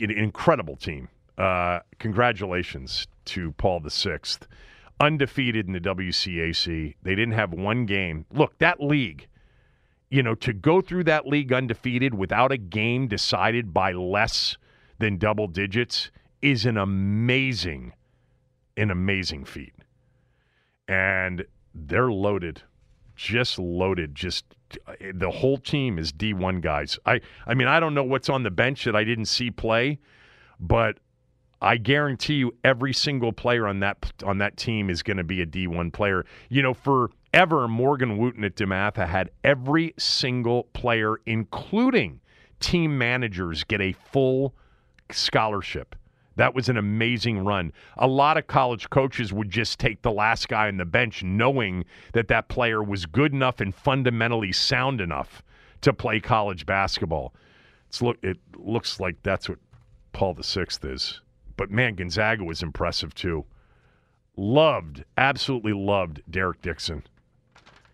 [0.00, 1.08] an incredible team.
[1.36, 4.48] Uh, congratulations to Paul the Sixth
[5.00, 6.94] undefeated in the WCAC.
[7.02, 8.26] They didn't have one game.
[8.32, 9.26] Look, that league,
[10.10, 14.56] you know, to go through that league undefeated without a game decided by less
[14.98, 17.92] than double digits is an amazing,
[18.76, 19.74] an amazing feat.
[20.88, 21.44] And
[21.74, 22.62] they're loaded,
[23.16, 24.14] just loaded.
[24.14, 24.44] Just
[25.14, 26.98] the whole team is D1 guys.
[27.04, 29.98] I, I mean, I don't know what's on the bench that I didn't see play,
[30.60, 30.98] but
[31.60, 35.40] I guarantee you every single player on that on that team is going to be
[35.40, 36.26] a D1 player.
[36.50, 42.20] You know, forever Morgan Wooten at DeMatha had every single player including
[42.60, 44.54] team managers get a full
[45.10, 45.94] scholarship.
[46.36, 47.72] That was an amazing run.
[47.96, 51.86] A lot of college coaches would just take the last guy on the bench knowing
[52.12, 55.42] that that player was good enough and fundamentally sound enough
[55.80, 57.34] to play college basketball.
[57.88, 59.58] It's look it looks like that's what
[60.12, 61.22] Paul the 6th is.
[61.56, 63.44] But man, Gonzaga was impressive too.
[64.36, 67.02] Loved, absolutely loved Derek Dixon.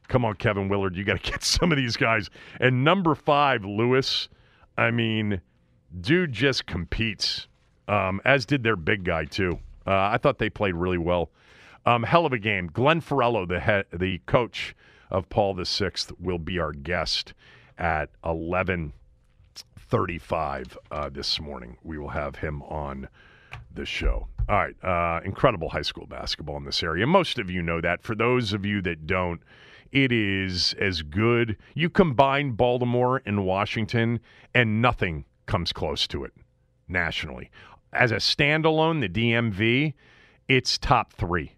[0.09, 2.29] Come on, Kevin Willard, you got to get some of these guys.
[2.61, 4.29] And number five, Lewis.
[4.77, 5.41] I mean,
[6.01, 7.47] dude just competes,
[7.89, 9.59] um, as did their big guy too.
[9.87, 11.31] Uh, I thought they played really well.
[11.85, 12.69] Um, hell of a game.
[12.73, 14.75] Glenn Farello, the head, the coach
[15.11, 17.35] of Paul the Sixth, will be our guest
[17.77, 18.93] at eleven
[19.77, 21.77] thirty-five uh, this morning.
[21.83, 23.09] We will have him on
[23.75, 24.29] the show.
[24.49, 27.07] All right, uh, incredible high school basketball in this area.
[27.07, 28.03] Most of you know that.
[28.03, 29.41] For those of you that don't,
[29.93, 31.57] it is as good.
[31.75, 34.21] You combine Baltimore and Washington,
[34.55, 36.33] and nothing comes close to it
[36.89, 37.51] nationally.
[37.93, 39.95] As a standalone, the DMV,
[40.49, 41.53] it's top three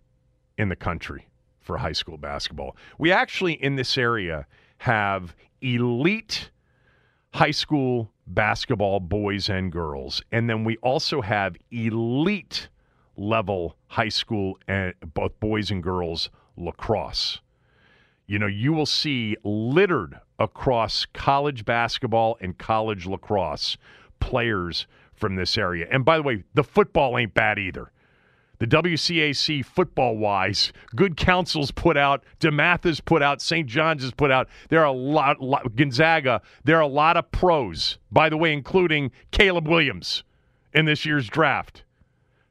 [0.58, 1.28] in the country
[1.60, 2.76] for high school basketball.
[2.98, 4.46] We actually, in this area,
[4.78, 6.50] have elite
[7.32, 10.22] high school basketball, boys and girls.
[10.32, 12.68] And then we also have elite
[13.16, 17.40] level high school and both boys and girls lacrosse.
[18.26, 23.76] You know, you will see littered across college basketball and college lacrosse
[24.18, 25.86] players from this area.
[25.90, 27.92] And by the way, the football ain't bad either
[28.64, 33.68] the WCAC football wise, Good Counsel's put out, DeMatha's put out, St.
[33.68, 34.48] John's has put out.
[34.70, 38.54] There are a lot, lot, Gonzaga, there are a lot of pros, by the way,
[38.54, 40.24] including Caleb Williams
[40.72, 41.84] in this year's draft.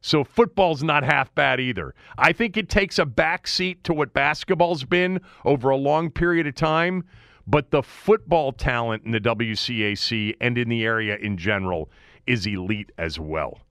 [0.01, 1.95] So football's not half bad either.
[2.15, 6.53] I think it takes a backseat to what basketball's been over a long period of
[6.53, 7.05] time,
[7.47, 11.89] but the football talent in the WCAC and in the area in general
[12.27, 13.61] is elite as well.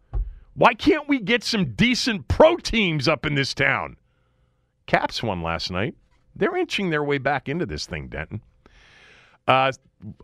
[0.55, 3.97] Why can't we get some decent pro teams up in this town?
[4.87, 5.95] Caps won last night.
[6.35, 8.43] They're inching their way back into this thing, Denton.
[9.47, 9.73] Uh,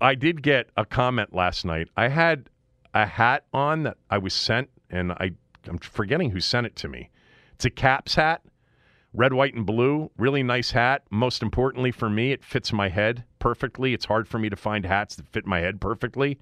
[0.00, 1.88] I did get a comment last night.
[1.96, 2.50] I had
[2.94, 5.30] a hat on that I was sent, and I,
[5.66, 7.10] I'm forgetting who sent it to me.
[7.54, 8.42] It's a Caps hat,
[9.14, 10.10] red, white, and blue.
[10.18, 11.02] Really nice hat.
[11.10, 13.94] Most importantly for me, it fits my head perfectly.
[13.94, 16.38] It's hard for me to find hats that fit my head perfectly.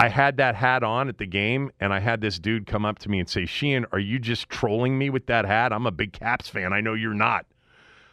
[0.00, 3.00] I had that hat on at the game, and I had this dude come up
[3.00, 5.72] to me and say, Sheehan, are you just trolling me with that hat?
[5.72, 6.72] I'm a big Caps fan.
[6.72, 7.46] I know you're not.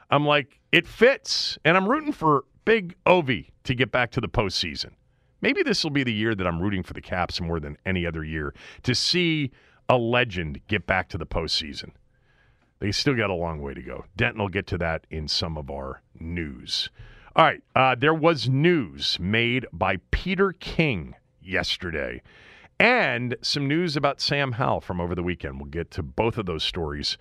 [0.10, 1.60] I'm like, it fits.
[1.64, 4.92] And I'm rooting for big Ovi to get back to the postseason.
[5.42, 8.08] Maybe this will be the year that I'm rooting for the Caps more than any
[8.08, 9.52] other year to see
[9.88, 11.92] a legend get back to the postseason.
[12.80, 14.06] They still got a long way to go.
[14.16, 16.90] Denton will get to that in some of our news.
[17.36, 21.16] All right, uh, there was news made by Peter King
[21.46, 22.22] yesterday.
[22.80, 25.60] And some news about Sam Howell from over the weekend.
[25.60, 27.18] We'll get to both of those stories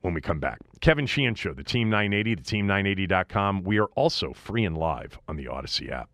[0.00, 0.60] when we come back.
[0.80, 3.62] Kevin Sheehan Show, the Team 980, the Team980.com.
[3.64, 6.08] We are also free and live on the Odyssey app.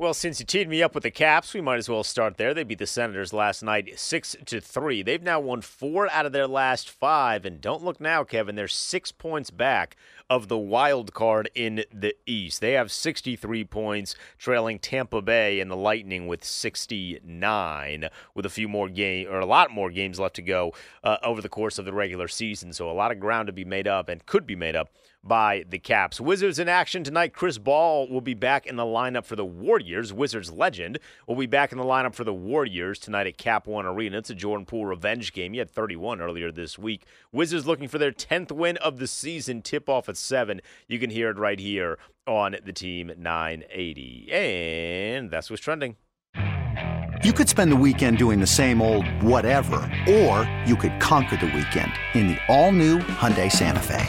[0.00, 2.54] Well, since you teed me up with the Caps, we might as well start there.
[2.54, 5.02] They beat the Senators last night, six to three.
[5.02, 8.54] They've now won four out of their last five, and don't look now, Kevin.
[8.54, 9.96] They're six points back
[10.30, 12.60] of the wild card in the East.
[12.60, 18.68] They have 63 points, trailing Tampa Bay and the Lightning with 69, with a few
[18.68, 20.72] more game or a lot more games left to go
[21.02, 22.72] uh, over the course of the regular season.
[22.72, 24.90] So a lot of ground to be made up and could be made up
[25.22, 26.20] by the Caps.
[26.20, 27.34] Wizards in action tonight.
[27.34, 30.12] Chris Paul will be back in the lineup for the Warriors.
[30.12, 33.86] Wizards legend will be back in the lineup for the Warriors tonight at Cap One
[33.86, 34.18] Arena.
[34.18, 35.52] It's a Jordan Poole revenge game.
[35.52, 37.04] He had 31 earlier this week.
[37.32, 39.62] Wizards looking for their 10th win of the season.
[39.62, 40.60] Tip off at 7.
[40.88, 44.30] You can hear it right here on the Team 980.
[44.32, 45.96] And that's what's trending.
[47.22, 49.76] You could spend the weekend doing the same old whatever,
[50.08, 54.08] or you could conquer the weekend in the all-new Hyundai Santa Fe.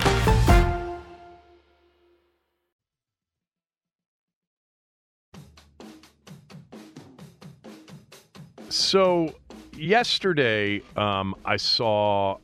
[8.91, 9.33] So
[9.77, 12.39] yesterday, um, I saw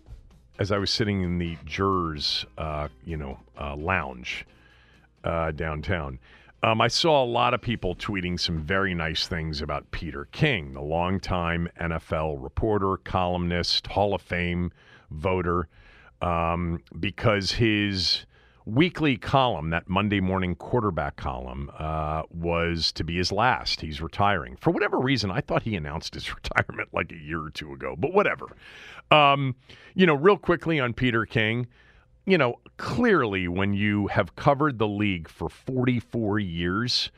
[0.59, 4.45] as I was sitting in the jurors, uh, you know, uh, lounge
[5.25, 6.19] uh, downtown.
[6.63, 10.71] Um, I saw a lot of people tweeting some very nice things about Peter King,
[10.71, 14.71] the longtime NFL reporter, columnist, Hall of Fame
[15.11, 15.67] voter,
[16.21, 18.25] um, because his
[18.67, 23.79] weekly column, that Monday morning quarterback column, uh, was to be his last.
[23.79, 24.57] He's retiring.
[24.57, 27.95] For whatever reason, I thought he announced his retirement like a year or two ago,
[27.97, 28.47] but whatever.
[29.09, 29.55] Um,
[29.95, 31.67] you know, real quickly on Peter King,
[32.25, 37.09] you know, clearly when you have covered the league for 44 years,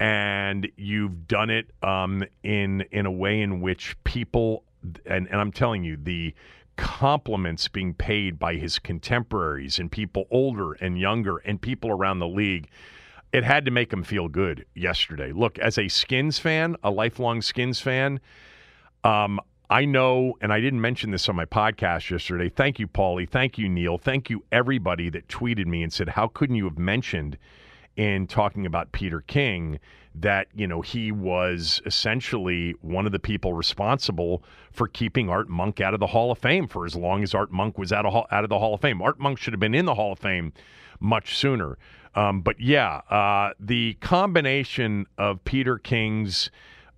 [0.00, 4.64] and you've done it um, in in a way in which people
[5.06, 6.34] and, and I'm telling you the
[6.78, 12.28] compliments being paid by his contemporaries and people older and younger and people around the
[12.28, 12.70] league.
[13.32, 15.32] It had to make him feel good yesterday.
[15.32, 18.20] Look, as a Skins fan, a lifelong Skins fan,
[19.04, 22.48] um, I know, and I didn't mention this on my podcast yesterday.
[22.48, 23.28] Thank you, Paulie.
[23.28, 23.98] Thank you, Neil.
[23.98, 27.36] Thank you, everybody that tweeted me and said, How couldn't you have mentioned
[27.98, 29.80] in talking about Peter King
[30.14, 35.80] that you know he was essentially one of the people responsible for keeping Art Monk
[35.80, 38.14] out of the Hall of Fame for as long as Art Monk was out of
[38.30, 39.02] out of the Hall of Fame.
[39.02, 40.52] Art Monk should have been in the Hall of Fame
[41.00, 41.76] much sooner.
[42.14, 46.50] Um, but yeah, uh, the combination of Peter King's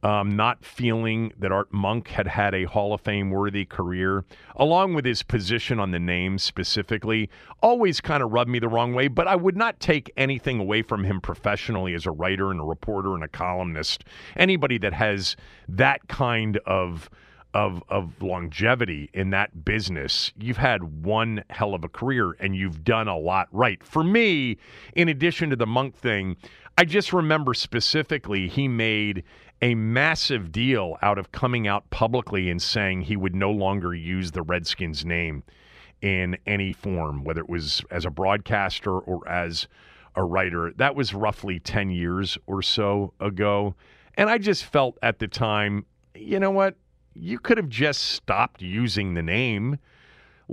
[0.03, 4.24] um, not feeling that Art Monk had had a Hall of Fame worthy career,
[4.57, 7.28] along with his position on the name specifically,
[7.62, 9.09] always kind of rubbed me the wrong way.
[9.09, 12.64] But I would not take anything away from him professionally as a writer and a
[12.64, 14.05] reporter and a columnist.
[14.36, 15.36] Anybody that has
[15.68, 17.11] that kind of
[17.53, 22.84] of of longevity in that business, you've had one hell of a career and you've
[22.84, 23.82] done a lot right.
[23.82, 24.57] For me,
[24.94, 26.36] in addition to the Monk thing,
[26.78, 29.24] I just remember specifically he made
[29.62, 34.30] a massive deal out of coming out publicly and saying he would no longer use
[34.30, 35.42] the Redskins name
[36.00, 39.68] in any form, whether it was as a broadcaster or as
[40.16, 40.72] a writer.
[40.76, 43.74] That was roughly 10 years or so ago.
[44.14, 45.84] And I just felt at the time,
[46.14, 46.76] you know what?
[47.14, 49.78] you could have just stopped using the name.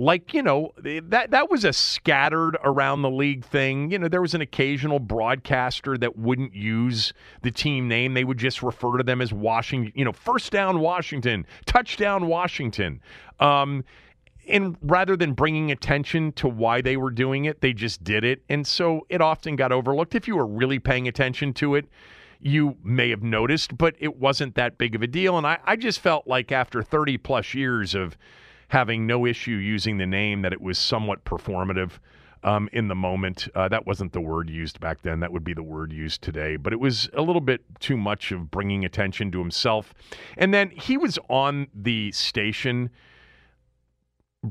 [0.00, 3.90] Like, you know, that that was a scattered around the league thing.
[3.90, 8.14] You know, there was an occasional broadcaster that wouldn't use the team name.
[8.14, 13.00] They would just refer to them as Washington, you know, first down Washington, touchdown Washington.
[13.40, 13.84] Um,
[14.48, 18.42] and rather than bringing attention to why they were doing it, they just did it.
[18.48, 20.14] And so it often got overlooked.
[20.14, 21.86] If you were really paying attention to it,
[22.38, 25.36] you may have noticed, but it wasn't that big of a deal.
[25.36, 28.16] And I, I just felt like after 30 plus years of
[28.68, 31.92] having no issue using the name, that it was somewhat performative.
[32.44, 33.48] Um, in the moment.
[33.52, 35.18] Uh, that wasn't the word used back then.
[35.18, 36.54] That would be the word used today.
[36.54, 39.92] But it was a little bit too much of bringing attention to himself.
[40.36, 42.90] And then he was on the station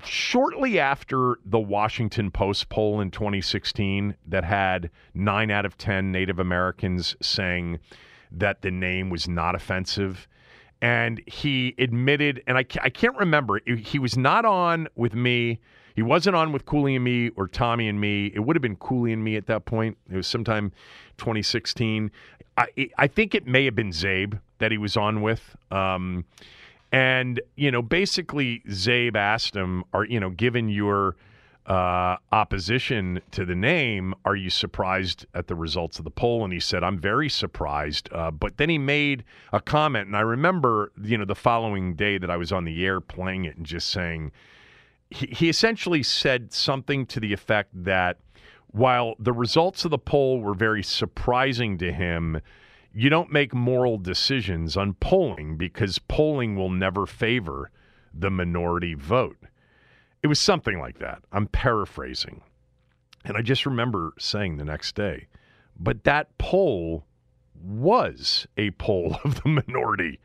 [0.04, 6.40] shortly after the Washington Post poll in 2016 that had nine out of 10 Native
[6.40, 7.80] Americans saying
[8.32, 10.28] that the name was not offensive.
[10.82, 15.60] And he admitted, and I, I can't remember, he was not on with me.
[15.96, 18.28] He wasn't on with Cooley and me or Tommy and me.
[18.28, 19.98] It would have been Cooley and me at that point.
[20.12, 20.72] It was sometime
[21.18, 22.12] 2016.
[22.58, 22.68] I,
[22.98, 25.56] I think it may have been Zabe that he was on with.
[25.72, 26.26] Um,
[26.92, 31.16] and, you know, basically, Zabe asked him, are, you know, given your
[31.68, 36.46] uh, opposition to the name, are you surprised at the results of the poll?
[36.46, 38.10] And he said, I'm very surprised.
[38.14, 40.08] Uh, but then he made a comment.
[40.08, 43.46] And I remember, you know, the following day that I was on the air playing
[43.46, 44.32] it and just saying,
[45.10, 48.18] he, he essentially said something to the effect that
[48.68, 52.40] while the results of the poll were very surprising to him,
[52.94, 57.72] you don't make moral decisions on polling because polling will never favor
[58.14, 59.38] the minority vote.
[60.24, 61.24] It was something like that.
[61.32, 62.42] I'm paraphrasing.
[63.26, 65.28] And I just remember saying the next day,
[65.80, 67.06] but that poll
[67.62, 70.20] was a poll of the minority.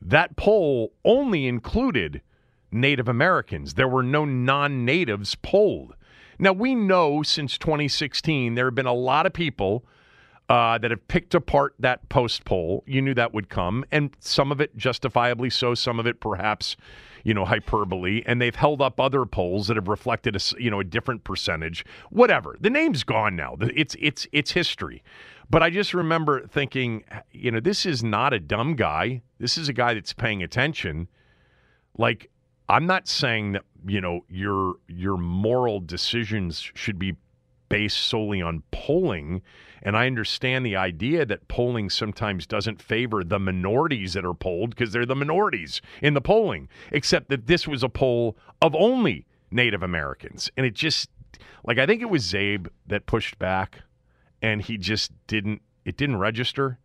[0.00, 2.22] That poll only included
[2.70, 3.74] Native Americans.
[3.74, 5.94] There were no non natives polled.
[6.38, 9.84] Now, we know since 2016 there have been a lot of people
[10.48, 12.82] uh, that have picked apart that post poll.
[12.86, 16.76] You knew that would come, and some of it justifiably so, some of it perhaps,
[17.24, 18.22] you know, hyperbole.
[18.26, 21.84] And they've held up other polls that have reflected a you know a different percentage.
[22.10, 22.56] Whatever.
[22.60, 23.56] The name's gone now.
[23.60, 25.02] It's it's it's history.
[25.50, 29.20] But I just remember thinking, you know, this is not a dumb guy.
[29.38, 31.08] This is a guy that's paying attention.
[31.98, 32.30] Like,
[32.70, 37.16] I'm not saying that you know your your moral decisions should be
[37.72, 39.40] based solely on polling.
[39.82, 44.70] And I understand the idea that polling sometimes doesn't favor the minorities that are polled
[44.70, 49.24] because they're the minorities in the polling, except that this was a poll of only
[49.50, 50.50] Native Americans.
[50.54, 51.08] And it just,
[51.64, 53.80] like, I think it was Zabe that pushed back
[54.42, 56.78] and he just didn't, it didn't register.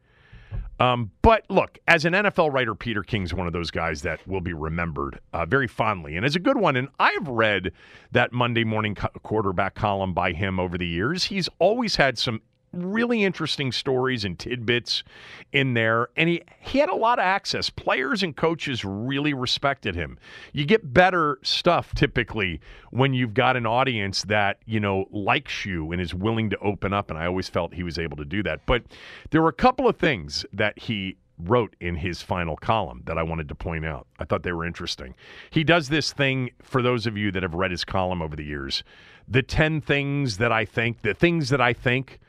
[0.80, 4.42] Um, but look, as an NFL writer, Peter King's one of those guys that will
[4.42, 6.76] be remembered uh, very fondly and is a good one.
[6.76, 7.72] And I've read
[8.12, 11.26] that Monday morning co- quarterback column by him over the years.
[11.26, 12.42] He's always had some
[12.74, 15.04] really interesting stories and tidbits
[15.52, 16.10] in there.
[16.16, 17.70] And he, he had a lot of access.
[17.70, 20.18] Players and coaches really respected him.
[20.54, 22.60] You get better stuff typically
[22.92, 26.94] when you've got an audience that, you know, likes you and is willing to open
[26.94, 27.10] up.
[27.10, 28.66] And I always felt he was able to do that.
[28.66, 28.84] But
[29.32, 33.24] there were a couple of things that he wrote in his final column that I
[33.24, 34.08] wanted to point out.
[34.20, 35.16] I thought they were interesting.
[35.52, 38.44] He does this thing for those of you that have read his column over the
[38.44, 38.84] years.
[39.28, 42.20] The 10 things that I think, the things that I think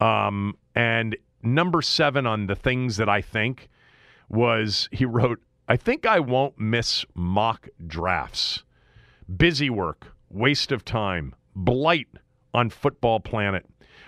[0.00, 3.68] um, and number seven on the things that I think
[4.28, 8.64] was he wrote, I think I won't miss mock drafts.
[9.36, 12.08] Busy work, waste of time, blight
[12.54, 13.66] on Football Planet.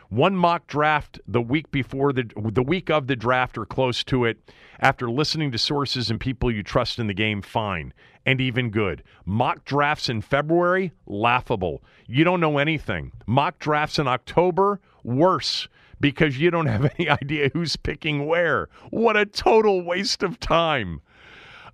[0.09, 4.25] One mock draft the week before the the week of the draft or close to
[4.25, 4.39] it.
[4.81, 7.93] After listening to sources and people you trust in the game, fine
[8.27, 9.03] and even good.
[9.25, 11.83] Mock drafts in February, laughable.
[12.07, 13.13] You don't know anything.
[13.27, 15.69] Mock drafts in October, worse
[16.01, 18.69] because you don't have any idea who's picking where.
[18.91, 21.03] What a total waste of time.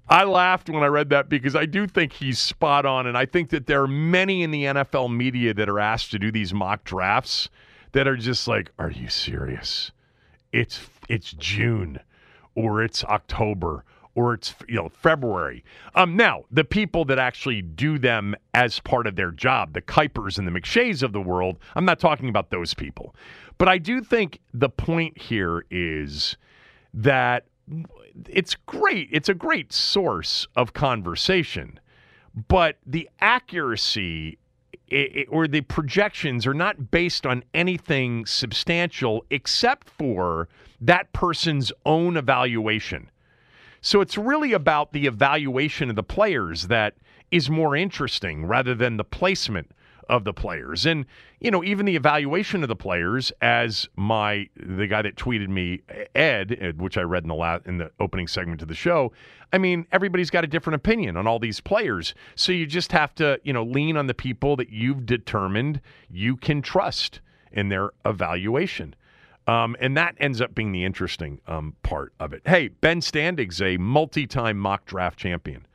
[0.08, 3.06] I laughed when I read that because I do think he's spot on.
[3.06, 6.18] And I think that there are many in the NFL media that are asked to
[6.18, 7.48] do these mock drafts
[7.92, 9.90] that are just like, are you serious?
[10.52, 12.00] It's it's June
[12.54, 13.84] or it's October
[14.16, 15.64] or it's you know February.
[15.94, 20.38] Um, now the people that actually do them as part of their job, the Kipers
[20.38, 23.14] and the McShays of the world, I'm not talking about those people,
[23.58, 26.36] but I do think the point here is
[26.94, 27.44] that
[28.28, 29.08] it's great.
[29.12, 31.80] It's a great source of conversation,
[32.48, 34.38] but the accuracy
[34.88, 40.48] it, or the projections are not based on anything substantial except for
[40.80, 43.10] that person's own evaluation.
[43.80, 46.94] So it's really about the evaluation of the players that
[47.30, 49.72] is more interesting rather than the placement
[50.08, 50.86] of the players.
[50.86, 51.06] And,
[51.40, 55.82] you know, even the evaluation of the players as my the guy that tweeted me
[56.14, 59.12] Ed, which I read in the last in the opening segment of the show,
[59.52, 62.14] I mean, everybody's got a different opinion on all these players.
[62.34, 65.80] So you just have to, you know, lean on the people that you've determined
[66.10, 67.20] you can trust
[67.52, 68.94] in their evaluation.
[69.46, 72.42] Um, and that ends up being the interesting um, part of it.
[72.44, 75.66] Hey, Ben Standig's a multi time mock draft champion.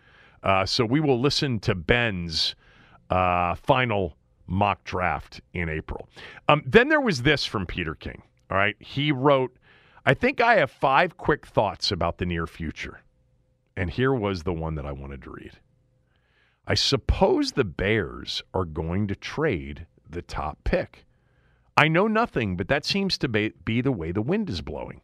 [0.44, 2.56] Uh, so we will listen to Ben's
[3.10, 4.16] uh, final
[4.52, 6.08] mock draft in April.
[6.48, 8.22] Um, then there was this from Peter King.
[8.52, 8.76] All right.
[8.80, 9.56] He wrote,
[10.06, 13.02] I think I have five quick thoughts about the near future.
[13.78, 15.54] And here was the one that I wanted to read.
[16.68, 21.06] I suppose the Bears are going to trade the top pick.
[21.78, 25.02] I know nothing, but that seems to be the way the wind is blowing.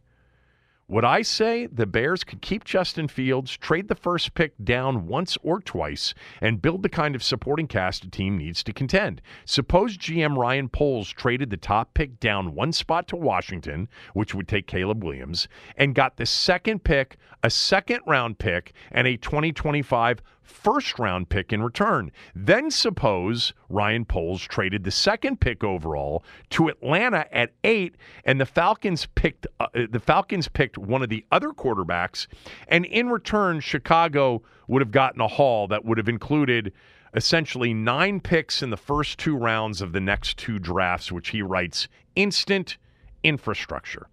[0.90, 5.38] Would I say the Bears could keep Justin Fields, trade the first pick down once
[5.44, 9.22] or twice, and build the kind of supporting cast a team needs to contend?
[9.44, 14.48] Suppose GM Ryan Poles traded the top pick down one spot to Washington, which would
[14.48, 20.22] take Caleb Williams, and got the second pick, a second round pick, and a 2025
[20.48, 22.12] first round pick in return.
[22.36, 27.96] Then suppose Ryan Poles traded the second pick overall to Atlanta at 8
[28.26, 32.28] and the Falcons picked uh, the Falcons picked one of the other quarterbacks
[32.68, 36.74] and in return Chicago would have gotten a haul that would have included
[37.14, 41.42] essentially 9 picks in the first two rounds of the next two drafts which he
[41.42, 42.78] writes instant
[43.24, 44.08] infrastructure.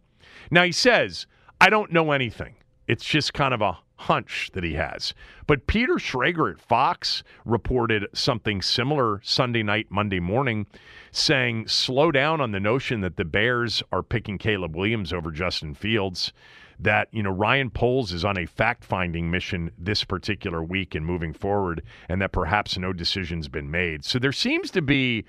[0.50, 1.26] Now he says,
[1.60, 2.56] I don't know anything.
[2.86, 5.14] It's just kind of a hunch that he has.
[5.46, 10.66] But Peter Schrager at Fox reported something similar Sunday night, Monday morning,
[11.12, 15.74] saying slow down on the notion that the Bears are picking Caleb Williams over Justin
[15.74, 16.32] Fields.
[16.80, 21.06] That, you know, Ryan Poles is on a fact finding mission this particular week and
[21.06, 24.04] moving forward, and that perhaps no decision's been made.
[24.04, 25.24] So there seems to be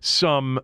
[0.00, 0.60] some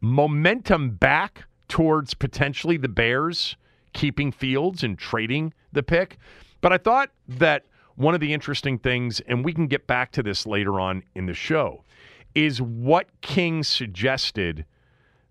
[0.00, 3.56] momentum back towards potentially the Bears
[3.92, 6.18] keeping Fields and trading the pick.
[6.60, 7.64] But I thought that
[7.96, 11.26] one of the interesting things, and we can get back to this later on in
[11.26, 11.84] the show,
[12.34, 14.64] is what King suggested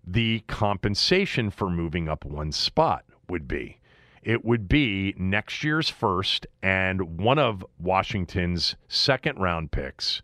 [0.06, 3.78] the compensation for moving up one spot would be.
[4.22, 10.22] It would be next year's first and one of Washington's second round picks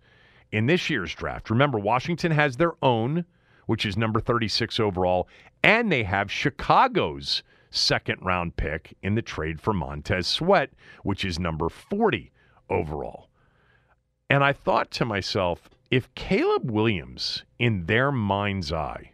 [0.52, 1.50] in this year's draft.
[1.50, 3.24] Remember, Washington has their own,
[3.66, 5.28] which is number 36 overall,
[5.64, 10.70] and they have Chicago's second round pick in the trade for Montez Sweat,
[11.02, 12.30] which is number 40
[12.70, 13.28] overall.
[14.30, 19.12] And I thought to myself, if Caleb Williams, in their mind's eye,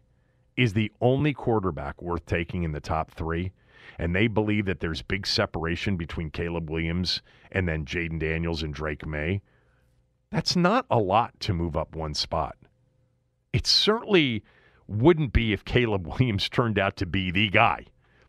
[0.56, 3.52] is the only quarterback worth taking in the top three,
[3.98, 8.74] and they believe that there's big separation between Caleb Williams and then Jayden Daniels and
[8.74, 9.40] Drake Maye,
[10.30, 12.56] that's not a lot to move up one spot.
[13.52, 14.42] It certainly
[14.88, 17.86] wouldn't be if Caleb Williams turned out to be the guy.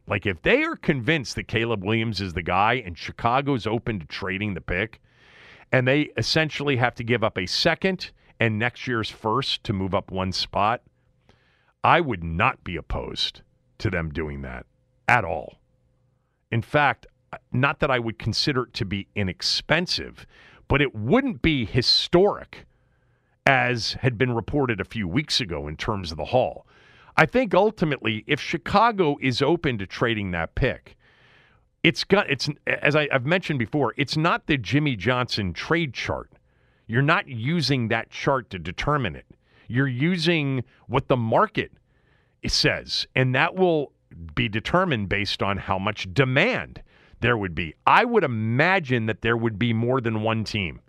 [0.08, 4.06] Like if they are convinced that Caleb Williams is the guy and Chicago's open to
[4.06, 5.02] trading the pick,
[5.72, 9.96] and they essentially have to give up a second and next year's first to move
[9.96, 10.82] up one spot,
[11.84, 13.42] I would not be opposed
[13.80, 14.66] to them doing that
[15.08, 15.60] at all.
[16.52, 17.08] In fact,
[17.52, 20.26] not that I would consider it to be inexpensive,
[20.68, 22.66] but it wouldn't be historic
[23.46, 26.66] as had been reported a few weeks ago in terms of the haul.
[27.18, 30.98] I think ultimately, if Chicago is open to trading that pick,
[31.84, 36.32] it's got it's as I, have mentioned before, it's not the Jimmy Johnson trade chart.
[36.88, 39.26] You're not using that chart to determine it.
[39.68, 41.72] You're using what the market
[42.46, 43.92] says, and that will
[44.36, 46.82] be determined based on how much demand
[47.22, 47.74] there would be.
[47.88, 50.82] I would imagine that there would be more than one team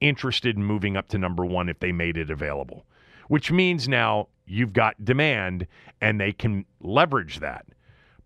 [0.00, 2.84] interested in moving up to number one if they made it available
[3.28, 5.66] which means now you've got demand
[6.00, 7.66] and they can leverage that.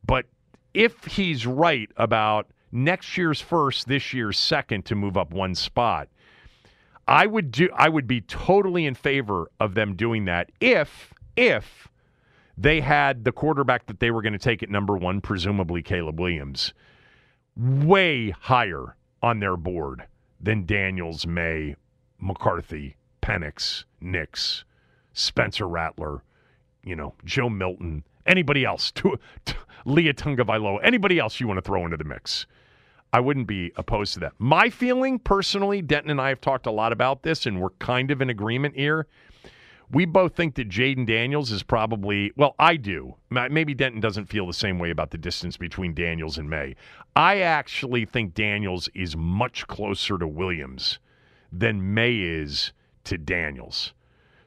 [0.05, 0.26] But
[0.74, 6.09] if he's right about next year's first, this year's second to move up one spot,
[7.09, 11.88] I would do I would be totally in favor of them doing that if if
[12.59, 16.18] they had the quarterback that they were going to take at number 1, presumably Caleb
[16.18, 16.72] Williams,
[17.55, 20.07] way higher on their board
[20.40, 21.76] than Daniels, Maye,
[22.18, 24.64] McCarthy, Penix, Nix,
[25.17, 26.23] Spencer Rattler,
[26.85, 29.55] you know, Joe Milton, anybody else, to, to
[29.87, 32.47] Leah Tagovailoa, anybody else you want to throw into the mix.
[33.12, 34.35] I wouldn't be opposed to that.
[34.39, 38.11] My feeling personally, Denton and I have talked a lot about this, and we're kind
[38.11, 39.07] of in agreement here.
[39.91, 43.14] We both think that Jayden Daniels is probably, well, I do.
[43.31, 46.75] Maybe Denton doesn't feel the same way about the distance between Daniels and Maye.
[47.14, 50.99] I actually think Daniels is much closer to Williams
[51.51, 52.73] than Maye is
[53.05, 53.95] to Daniels.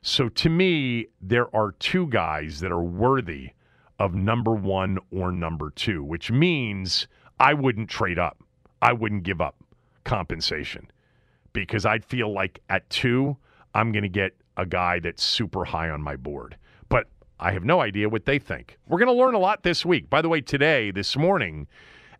[0.01, 3.51] So to me, there are two guys that are worthy
[3.99, 7.07] of number one or number two, which means
[7.39, 8.41] I wouldn't trade up.
[8.81, 9.55] I wouldn't give up
[10.05, 10.89] compensation
[11.51, 13.35] because I'd feel like at two,
[13.73, 16.57] I'm going to get a guy that's super high on my board.
[16.87, 17.07] But
[17.39, 18.77] I have no idea what they think.
[18.87, 20.09] We're going to learn a lot this week.
[20.09, 21.67] By the way, today, this morning,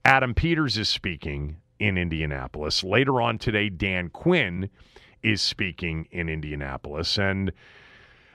[0.03, 2.83] Adam Peters is speaking in Indianapolis.
[2.83, 4.69] Later on today, Dan Quinn
[5.23, 7.17] is speaking in Indianapolis.
[7.17, 7.51] And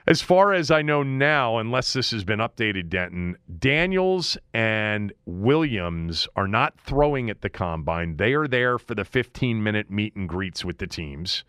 [0.07, 6.29] as far as I know now, unless this has been updated, Denton, Daniels and Williams
[6.37, 8.19] are not throwing at the combine.
[8.19, 11.45] They are there for the 15 minute meet and greets with the teams.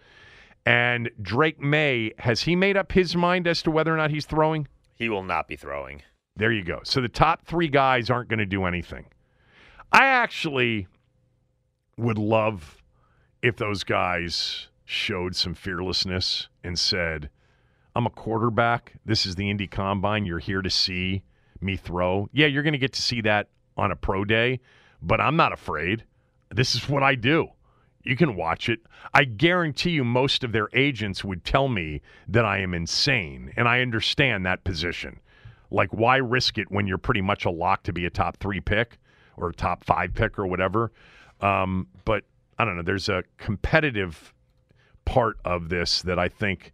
[0.66, 4.26] And Drake Maye, has he made up his mind as to whether or not he's
[4.26, 4.68] throwing?
[4.96, 6.02] He will not be throwing.
[6.38, 6.80] There you go.
[6.84, 9.06] So the top three guys aren't going to do anything.
[9.92, 10.88] I actually
[11.98, 12.82] would love
[13.42, 17.30] if those guys showed some fearlessness and said,
[17.96, 18.94] I'm a quarterback.
[19.06, 20.26] This is the Indy Combine.
[20.26, 21.24] You're here to see
[21.62, 22.30] me throw.
[22.32, 24.60] Yeah, you're going to get to see that on a pro day,
[25.02, 26.04] but I'm not afraid.
[26.54, 27.50] This is what I do.
[28.04, 28.82] You can watch it.
[29.14, 33.68] I guarantee you, most of their agents would tell me that I am insane, and
[33.68, 35.20] I understand that position.
[35.72, 38.62] Like, why risk it when you're pretty much a lock to be a top three
[38.62, 39.00] pick
[39.38, 40.92] or a top five pick or whatever?
[41.42, 42.26] Um, but
[42.60, 42.84] I don't know.
[42.84, 44.35] There's a competitive
[45.06, 46.72] part of this that I think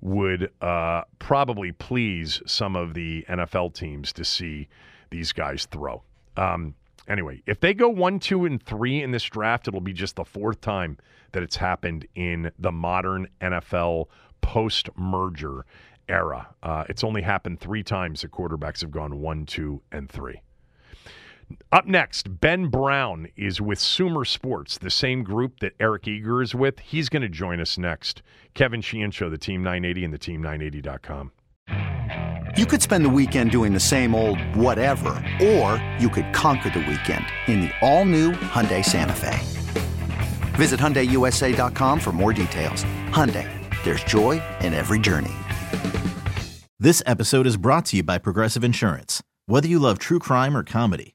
[0.00, 4.68] would uh, probably please some of the NFL teams to see
[5.10, 6.02] these guys throw.
[6.36, 6.74] Um,
[7.08, 10.24] anyway, if they go one, two, and three in this draft, it'll be just the
[10.24, 10.98] fourth time
[11.32, 14.06] that it's happened in the modern NFL
[14.40, 15.64] post merger
[16.08, 16.48] era.
[16.62, 20.40] Uh, it's only happened three times that quarterbacks have gone one, two, and three.
[21.72, 26.54] Up next, Ben Brown is with Sumer Sports, the same group that Eric Eager is
[26.54, 26.78] with.
[26.80, 28.22] He's going to join us next.
[28.54, 31.32] Kevin Sheehan Show, the Team 980 and the Team980.com.
[32.56, 35.10] You could spend the weekend doing the same old whatever,
[35.42, 39.38] or you could conquer the weekend in the all-new Hyundai Santa Fe.
[40.52, 42.84] Visit HyundaiUSA.com for more details.
[43.10, 43.48] Hyundai,
[43.82, 45.32] there's joy in every journey.
[46.78, 49.22] This episode is brought to you by Progressive Insurance.
[49.46, 51.14] Whether you love true crime or comedy,